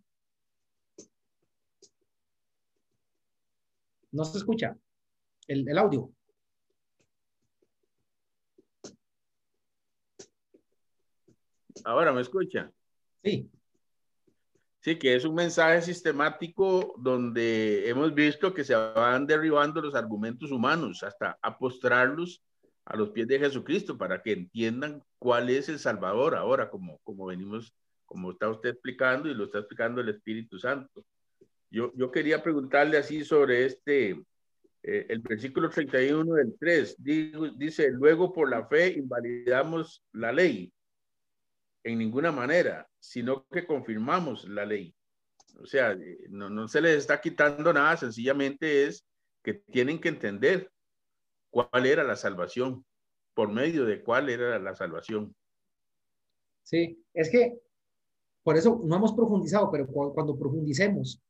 [4.12, 4.76] No se escucha
[5.46, 6.10] el, el audio.
[11.84, 12.72] Ahora me escucha.
[13.22, 13.50] Sí,
[14.86, 20.52] Sí, que es un mensaje sistemático donde hemos visto que se van derribando los argumentos
[20.52, 22.40] humanos hasta apostrarlos
[22.84, 27.26] a los pies de Jesucristo para que entiendan cuál es el Salvador ahora, como, como
[27.26, 27.74] venimos,
[28.04, 31.04] como está usted explicando y lo está explicando el Espíritu Santo.
[31.68, 34.10] Yo, yo quería preguntarle así sobre este,
[34.84, 40.72] eh, el versículo 31 del 3, digo- dice, luego por la fe invalidamos la ley
[41.86, 44.94] en ninguna manera, sino que confirmamos la ley.
[45.60, 49.06] O sea, eh, no, no se les está quitando nada, sencillamente es
[49.42, 50.70] que tienen que entender
[51.50, 52.84] cuál era la salvación,
[53.34, 55.34] por medio de cuál era la salvación.
[56.62, 56.98] sí.
[57.14, 57.58] Es que
[58.42, 61.20] por eso no hemos profundizado, pero cu- cuando profundicemos,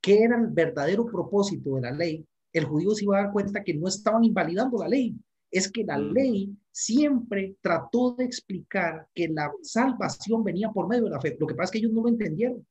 [0.00, 2.26] ¿qué era el verdadero propósito de la ley?
[2.52, 5.14] El judío se iba a dar cuenta que no estaban invalidando la ley.
[5.50, 6.12] Es que la Mm.
[6.12, 11.36] ley siempre trató de explicar que la salvación venía por medio de la fe.
[11.40, 12.66] Lo que pasa es que ellos no lo entendieron.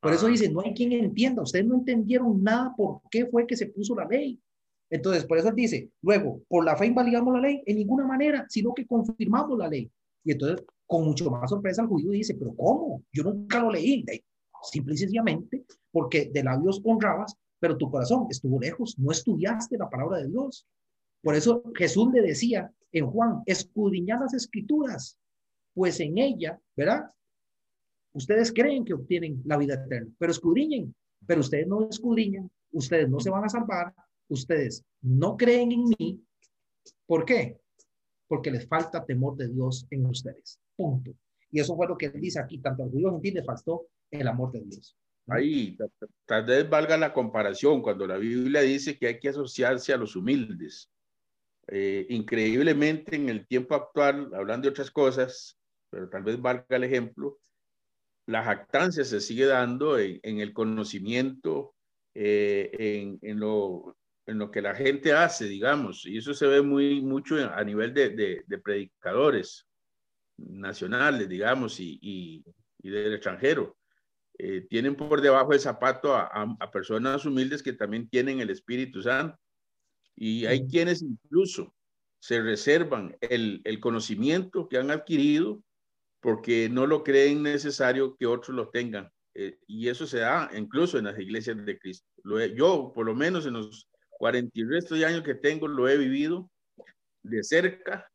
[0.00, 0.30] Por eso Ah.
[0.30, 1.42] dicen, no hay quien entienda.
[1.42, 4.38] Ustedes no entendieron nada por qué fue que se puso la ley.
[4.90, 8.46] Entonces, por eso él dice, luego, por la fe invalidamos la ley en ninguna manera,
[8.48, 9.90] sino que confirmamos la ley.
[10.24, 13.02] Y entonces, con mucho más sorpresa, el judío dice, pero ¿cómo?
[13.12, 14.04] Yo nunca lo leí.
[14.62, 19.88] Simple y sencillamente, porque de labios honrabas, pero tu corazón estuvo lejos, no estudiaste la
[19.90, 20.66] palabra de Dios.
[21.22, 25.18] Por eso Jesús le decía en Juan, escudriñad las escrituras,
[25.74, 27.10] pues en ella, ¿verdad?
[28.12, 30.94] Ustedes creen que obtienen la vida eterna, pero escudriñen,
[31.26, 33.94] pero ustedes no escudriñan, ustedes no se van a salvar,
[34.28, 36.24] ustedes no creen en mí.
[37.06, 37.60] ¿Por qué?
[38.26, 40.58] Porque les falta temor de Dios en ustedes.
[40.76, 41.12] Punto.
[41.50, 44.26] Y eso fue lo que él dice aquí, tanto al judío gentil le faltó el
[44.28, 44.96] amor de Dios.
[45.28, 49.28] Ahí ta- ta- tal vez valga la comparación cuando la Biblia dice que hay que
[49.28, 50.90] asociarse a los humildes.
[51.70, 55.58] Eh, increíblemente en el tiempo actual, hablando de otras cosas,
[55.90, 57.38] pero tal vez valga el ejemplo,
[58.26, 61.74] la jactancia se sigue dando en, en el conocimiento,
[62.14, 63.96] eh, en, en lo,
[64.26, 67.92] en lo que la gente hace, digamos, y eso se ve muy mucho a nivel
[67.94, 69.66] de, de- de predicadores
[70.36, 72.44] nacionales, digamos, y, y,
[72.82, 73.76] y del extranjero.
[74.38, 78.50] Eh, tienen por debajo del zapato a, a- a personas humildes que también tienen el
[78.50, 79.36] Espíritu Santo.
[80.20, 81.74] Y hay quienes incluso
[82.20, 85.62] se reservan el, el conocimiento que han adquirido
[86.20, 89.10] porque no lo creen necesario que otros lo tengan.
[89.34, 92.08] Eh, y eso se da incluso en las iglesias de Cristo.
[92.24, 95.68] Lo he- yo, por lo menos en los 40 y resto de años que tengo,
[95.68, 96.50] lo he vivido
[97.22, 98.10] de cerca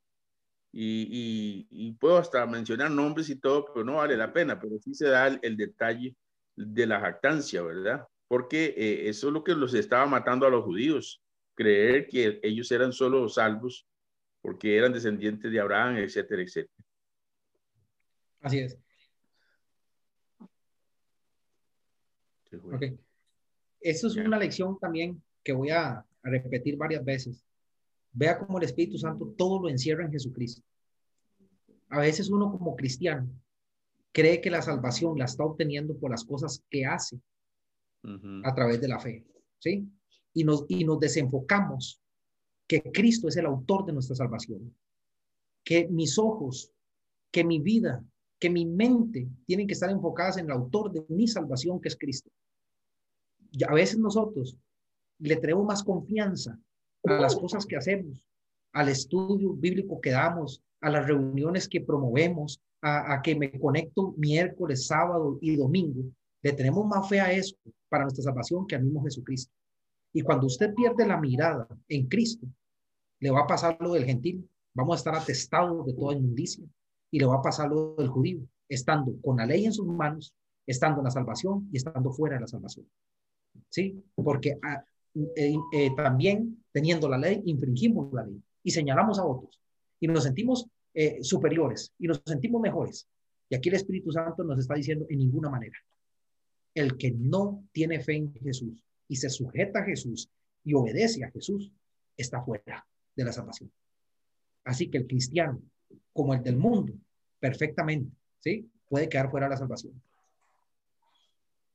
[0.71, 4.77] y, y- y puedo hasta mencionar nombres y todo, pero no vale la pena, pero
[4.79, 6.15] sí se da el, el detalle
[6.55, 8.05] de la jactancia, ¿verdad?
[8.27, 11.22] Porque eh, eso es lo que los estaba matando a los judíos,
[11.55, 13.87] creer que ellos eran solo salvos
[14.41, 16.85] porque eran descendientes de Abraham, etcétera, etcétera.
[18.41, 18.77] Así es.
[22.49, 22.75] Sí, güey.
[22.75, 22.99] Ok.
[23.79, 27.43] Eso es una lección también que voy a, repetir varias veces.
[28.13, 30.61] Vea cómo el Espíritu Santo todo lo encierra en Jesucristo.
[31.89, 33.29] A veces uno como cristiano
[34.13, 37.19] cree que la salvación la está obteniendo por las cosas que hace,
[38.43, 39.25] a través de la fe,
[39.59, 39.85] ¿sí?
[40.33, 42.01] Y nos, y nos desenfocamos
[42.67, 44.75] que Cristo es el autor de nuestra salvación,
[45.63, 46.71] que mis ojos,
[47.31, 48.03] que mi vida,
[48.39, 51.97] que mi mente tienen que estar enfocadas en el autor de mi salvación, que es
[51.97, 52.29] Cristo.
[53.51, 54.57] Y a veces nosotros
[55.19, 56.59] le tenemos más confianza
[57.05, 58.25] a las cosas que hacemos,
[58.73, 64.87] al estudio bíblico que damos, a las reuniones que promovemos, a, que me conecto miércoles,
[64.87, 66.03] sábado y domingo.
[66.41, 67.55] Le tenemos más fe a eso
[67.87, 69.53] para nuestra salvación que al mismo Jesucristo.
[70.13, 72.47] Y cuando usted pierde la mirada en Cristo,
[73.19, 74.47] le va a pasar lo del gentil.
[74.75, 76.63] Vamos a estar atestados de toda inmundicia.
[77.09, 78.39] Y le va a pasar lo del judío,
[78.69, 80.33] estando con la ley en sus manos,
[80.65, 82.87] estando en la salvación y estando fuera de la salvación.
[83.69, 84.03] ¿Sí?
[84.15, 84.83] Porque ah,
[85.35, 89.59] eh, eh, también teniendo la ley, infringimos la ley y señalamos a otros.
[89.99, 93.07] Y nos sentimos eh, superiores y nos sentimos mejores.
[93.49, 95.77] Y aquí el Espíritu Santo nos está diciendo en ninguna manera.
[96.73, 100.29] El que no tiene fe en Jesús y se sujeta a Jesús
[100.63, 101.71] y obedece a Jesús,
[102.15, 102.85] está fuera
[103.15, 103.71] de la salvación.
[104.63, 105.61] Así que el cristiano,
[106.13, 106.93] como el del mundo,
[107.39, 108.69] perfectamente, ¿sí?
[108.87, 110.01] Puede quedar fuera de la salvación.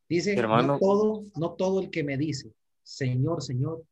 [0.08, 0.74] Dice, Hermano.
[0.74, 2.50] no todo, no todo el que me dice,
[2.82, 3.84] Señor, Señor,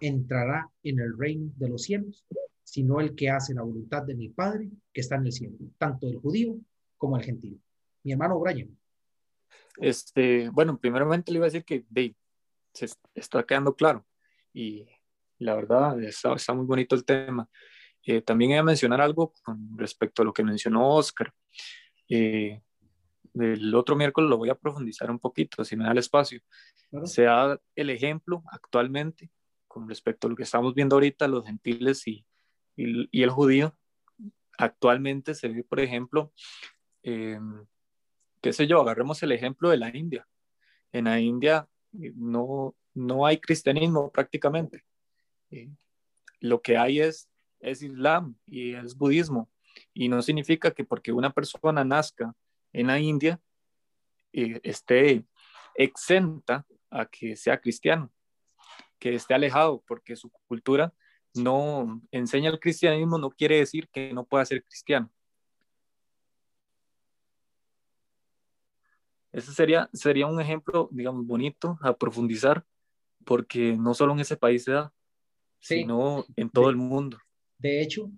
[0.00, 2.24] entrará en el reino de los cielos,
[2.62, 6.06] sino el que hace la voluntad de mi Padre que está en el cielo, tanto
[6.08, 6.56] el judío
[6.98, 7.60] como el gentil.
[8.04, 8.76] Mi hermano Brian.
[9.78, 12.14] Este, bueno, primeramente le iba a decir que de,
[12.72, 14.06] se est- está quedando claro
[14.52, 14.86] y
[15.38, 17.48] la verdad está, está muy bonito el tema.
[18.04, 21.32] Eh, también iba a mencionar algo con respecto a lo que mencionó Oscar.
[22.08, 22.60] Eh,
[23.34, 26.40] el otro miércoles lo voy a profundizar un poquito, si me da el espacio.
[26.90, 27.06] Claro.
[27.06, 29.30] Se da el ejemplo actualmente
[29.66, 32.26] con respecto a lo que estamos viendo ahorita, los gentiles y,
[32.76, 33.74] y, y el judío.
[34.58, 36.32] Actualmente se ve, por ejemplo,
[37.02, 37.38] eh,
[38.42, 40.28] qué sé yo, agarremos el ejemplo de la India.
[40.92, 44.82] En la India no, no hay cristianismo prácticamente.
[45.50, 45.70] Eh,
[46.40, 47.28] lo que hay es,
[47.60, 49.50] es Islam y es budismo.
[49.94, 52.34] Y no significa que porque una persona nazca
[52.72, 53.40] en la India
[54.32, 55.24] eh, esté
[55.74, 58.12] exenta a que sea cristiano,
[58.98, 60.92] que esté alejado, porque su cultura
[61.34, 65.10] no enseña el cristianismo, no quiere decir que no pueda ser cristiano.
[69.32, 72.64] Ese sería, sería un ejemplo, digamos, bonito a profundizar,
[73.24, 74.92] porque no solo en ese país se da,
[75.58, 75.76] Sí.
[75.76, 77.18] sino en todo el mundo.
[77.58, 78.10] De hecho,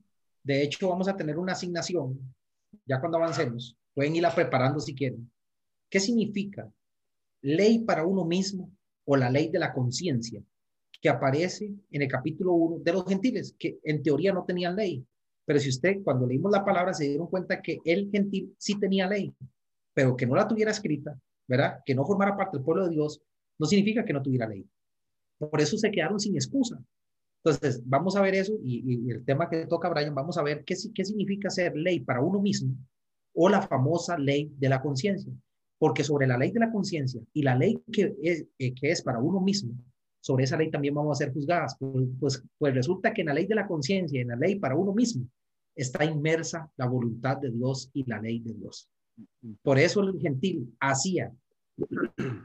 [0.43, 2.19] de hecho, vamos a tener una asignación,
[2.87, 5.31] ya cuando avancemos, pueden irla preparando si quieren.
[5.91, 6.71] ¿Qué significa
[7.43, 8.71] ley para uno mismo
[9.05, 10.43] o la ley de la conciencia
[11.01, 15.05] que aparece en el capítulo 1 de los gentiles, que en teoría no tenían ley?
[15.45, 19.07] Pero si usted, cuando leímos la palabra, se dieron cuenta que el gentil sí tenía
[19.07, 19.33] ley,
[19.95, 21.19] pero que no la tuviera escrita,
[21.49, 21.81] ¿verdad?
[21.87, 23.23] Que no formara parte del pueblo de Dios,
[23.59, 24.67] no significa que no tuviera ley.
[25.39, 26.79] Por eso se quedaron sin excusa.
[27.43, 30.75] Entonces, vamos a ver eso y, el tema que toca Brian, vamos a ver qué
[30.77, 32.75] significa ser ley para uno mismo
[33.35, 35.33] o la famosa ley de la conciencia.
[35.79, 39.03] Porque sobre la ley de la conciencia y la ley que es, eh, que es
[39.03, 39.75] para uno mismo,
[40.21, 41.77] sobre esa ley también vamos a ser juzgadas.
[41.79, 44.57] Pues, pues, pues resulta que en la ley de la conciencia y en la ley
[44.57, 45.29] para uno mismo
[45.77, 48.89] está inmersa la voluntad de Dios y la ley de Dios.
[49.63, 51.33] Por eso el gentil hacía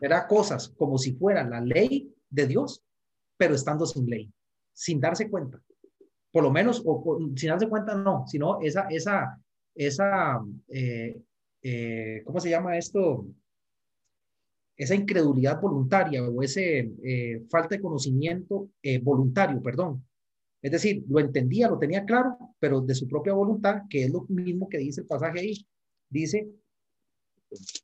[0.02, 2.82] era cosas como si fuera la ley de Dios,
[3.38, 4.32] pero estando sin ley,
[4.74, 5.62] sin darse cuenta.
[6.32, 9.40] Por lo menos, o, sin darse cuenta, no, sino esa, esa,
[9.74, 11.20] esa, eh,
[11.62, 13.26] eh, ¿cómo se llama esto?
[14.76, 20.06] Esa incredulidad voluntaria o ese eh, falta de conocimiento eh, voluntario, perdón.
[20.62, 24.26] Es decir, lo entendía, lo tenía claro, pero de su propia voluntad, que es lo
[24.28, 25.68] mismo que dice el pasaje ahí.
[26.10, 26.50] Dice,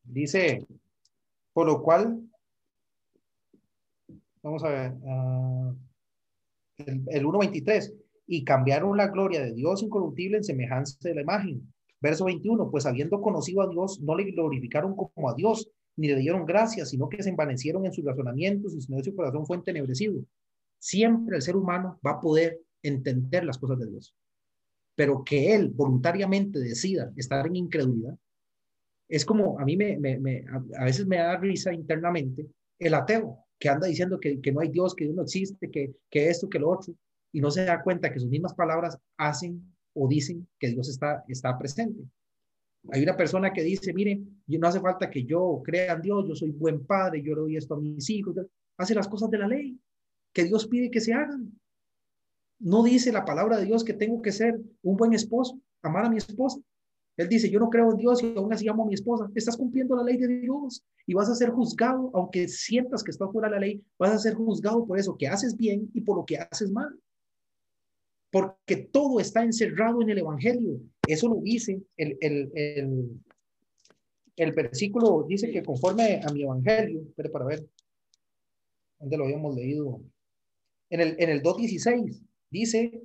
[0.04, 0.66] dice,
[1.54, 2.22] por lo cual,
[4.42, 5.74] vamos a ver, ah,
[6.78, 7.94] el, el 1.23,
[8.28, 11.72] y cambiaron la gloria de Dios incorruptible en semejanza de la imagen.
[12.02, 16.18] Verso 21, pues habiendo conocido a Dios, no le glorificaron como a Dios, ni le
[16.18, 20.24] dieron gracias, sino que se envanecieron en sus razonamientos y su corazón fue entenebrecido.
[20.80, 24.14] Siempre el ser humano va a poder entender las cosas de Dios,
[24.96, 28.18] pero que él voluntariamente decida estar en incredulidad,
[29.08, 32.48] es como a mí me, me, me a, a, veces me da risa internamente
[32.80, 35.96] el ateo que anda diciendo que, que no hay Dios, que Dios no existe, que,
[36.10, 36.94] que esto, que lo otro,
[37.32, 39.62] y no se da cuenta que sus mismas palabras hacen
[39.94, 42.04] o dicen que Dios está, está presente.
[42.92, 46.36] Hay una persona que dice, mire, no hace falta que yo crea en Dios, yo
[46.36, 48.36] soy buen padre, yo le doy esto a mis hijos,
[48.78, 49.80] hace las cosas de la ley,
[50.32, 51.52] que Dios pide que se hagan.
[52.60, 56.10] No dice la palabra de Dios que tengo que ser un buen esposo, amar a
[56.10, 56.60] mi esposa.
[57.18, 59.30] Él dice, yo no creo en Dios y aún así llamo a mi esposa.
[59.36, 63.32] Estás cumpliendo la ley de Dios y vas a ser juzgado, aunque sientas que estás
[63.32, 66.18] fuera de la ley, vas a ser juzgado por eso que haces bien y por
[66.18, 67.00] lo que haces mal.
[68.32, 70.82] Porque todo está encerrado en el Evangelio.
[71.06, 73.22] Eso lo dice el, el, el,
[74.36, 77.66] el versículo, dice que conforme a mi Evangelio, espere para ver,
[79.00, 80.02] ¿dónde lo habíamos leído?
[80.90, 82.22] En el, en el 2.16
[82.60, 83.02] dice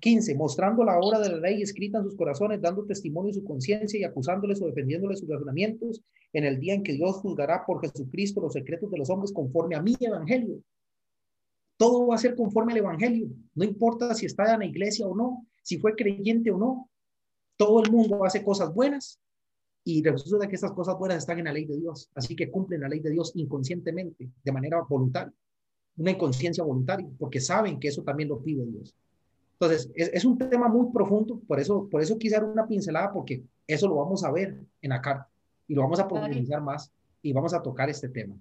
[0.00, 0.34] 15.
[0.34, 4.00] Mostrando la obra de la ley escrita en sus corazones, dando testimonio de su conciencia
[4.00, 6.02] y acusándoles o defendiéndoles sus razonamientos
[6.32, 9.76] en el día en que Dios juzgará por Jesucristo los secretos de los hombres conforme
[9.76, 10.62] a mi evangelio.
[11.76, 13.28] Todo va a ser conforme al evangelio.
[13.54, 16.90] No importa si está en la iglesia o no, si fue creyente o no.
[17.56, 19.20] Todo el mundo hace cosas buenas
[19.84, 22.10] y resulta que estas cosas buenas están en la ley de Dios.
[22.14, 25.32] Así que cumplen la ley de Dios inconscientemente, de manera voluntaria.
[26.00, 28.94] Una inconsciencia voluntaria, porque saben que eso también lo pide Dios.
[29.60, 33.42] Entonces, es, un tema muy profundo, por eso, por eso quise dar una pincelada, porque
[33.66, 35.28] eso lo vamos a ver en la carta
[35.68, 36.90] y lo vamos a profundizar más
[37.20, 38.34] y vamos a tocar este tema.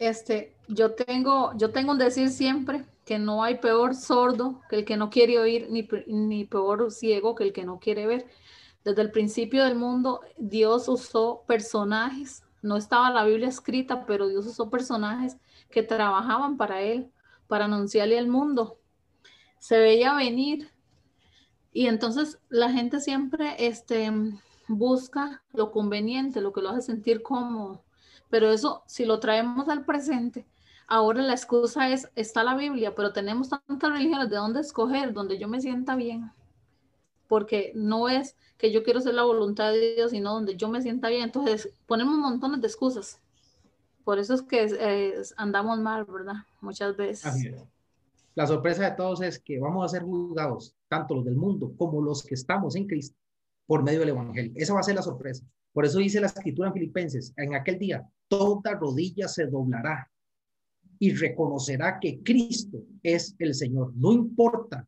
[0.00, 4.84] Este, yo tengo, yo tengo un decir siempre que no hay peor sordo que el
[4.84, 8.26] que no quiere oír, ni, ni peor ciego que el que no quiere ver.
[8.84, 14.46] Desde el principio del mundo, Dios usó personajes, no estaba la Biblia escrita, pero Dios
[14.46, 15.36] usó personajes
[15.74, 17.10] que trabajaban para Él,
[17.48, 18.78] para anunciarle al mundo
[19.64, 20.68] se veía venir.
[21.72, 24.12] Y entonces la gente siempre este,
[24.68, 27.82] busca lo conveniente, lo que lo hace sentir cómodo.
[28.28, 30.46] Pero eso, si lo traemos al presente,
[30.86, 35.38] ahora la excusa es, está la Biblia, pero tenemos tantas religiones de dónde escoger, donde
[35.38, 36.30] yo me sienta bien.
[37.26, 40.82] Porque no es que yo quiero hacer la voluntad de Dios, sino donde yo me
[40.82, 41.22] sienta bien.
[41.22, 43.18] Entonces ponemos montones de excusas.
[44.04, 46.34] Por eso es que andamos mal, ¿verdad?
[46.60, 47.50] Muchas veces.
[48.34, 52.02] La sorpresa de todos es que vamos a ser juzgados, tanto los del mundo como
[52.02, 53.16] los que estamos en Cristo,
[53.66, 54.52] por medio del Evangelio.
[54.56, 55.44] Esa va a ser la sorpresa.
[55.72, 60.10] Por eso dice la escritura en Filipenses, en aquel día, toda rodilla se doblará
[60.98, 63.92] y reconocerá que Cristo es el Señor.
[63.96, 64.86] No importa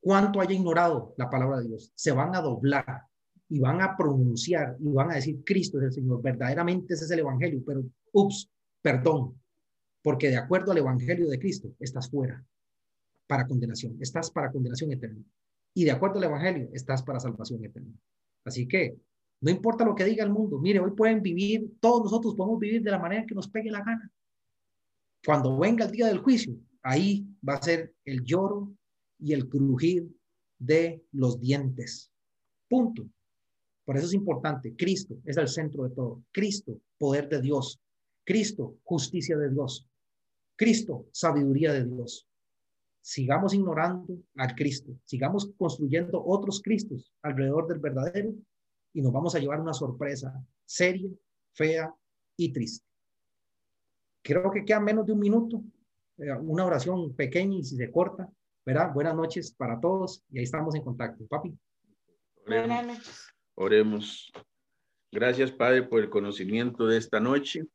[0.00, 3.02] cuánto haya ignorado la palabra de Dios, se van a doblar
[3.48, 6.20] y van a pronunciar y van a decir, Cristo es el Señor.
[6.22, 7.82] Verdaderamente ese es el Evangelio, pero,
[8.12, 8.48] ups,
[8.82, 9.40] perdón,
[10.02, 12.44] porque de acuerdo al Evangelio de Cristo, estás fuera
[13.26, 15.22] para condenación, estás para condenación eterna.
[15.74, 17.92] Y de acuerdo al Evangelio, estás para salvación eterna.
[18.44, 18.96] Así que
[19.40, 22.82] no importa lo que diga el mundo, mire, hoy pueden vivir, todos nosotros podemos vivir
[22.82, 24.10] de la manera que nos pegue la gana.
[25.24, 28.72] Cuando venga el día del juicio, ahí va a ser el lloro
[29.18, 30.08] y el crujir
[30.58, 32.10] de los dientes.
[32.68, 33.08] Punto.
[33.84, 36.22] Por eso es importante, Cristo es el centro de todo.
[36.32, 37.80] Cristo, poder de Dios.
[38.28, 39.88] Cristo, justicia de Dios.
[40.54, 42.28] Cristo, sabiduría de Dios.
[43.00, 48.34] Sigamos ignorando al Cristo, sigamos construyendo otros Cristos alrededor del verdadero
[48.92, 51.08] y nos vamos a llevar una sorpresa seria,
[51.54, 51.90] fea
[52.36, 52.84] y triste.
[54.20, 55.64] Creo que queda menos de un minuto,
[56.18, 58.30] eh, una oración pequeña y si se corta,
[58.66, 58.92] ¿verdad?
[58.92, 61.26] Buenas noches para todos y ahí estamos en contacto.
[61.28, 61.58] Papi.
[62.46, 63.32] Oremos.
[63.54, 64.32] Oremos.
[65.10, 67.66] Gracias, Padre, por el conocimiento de esta noche.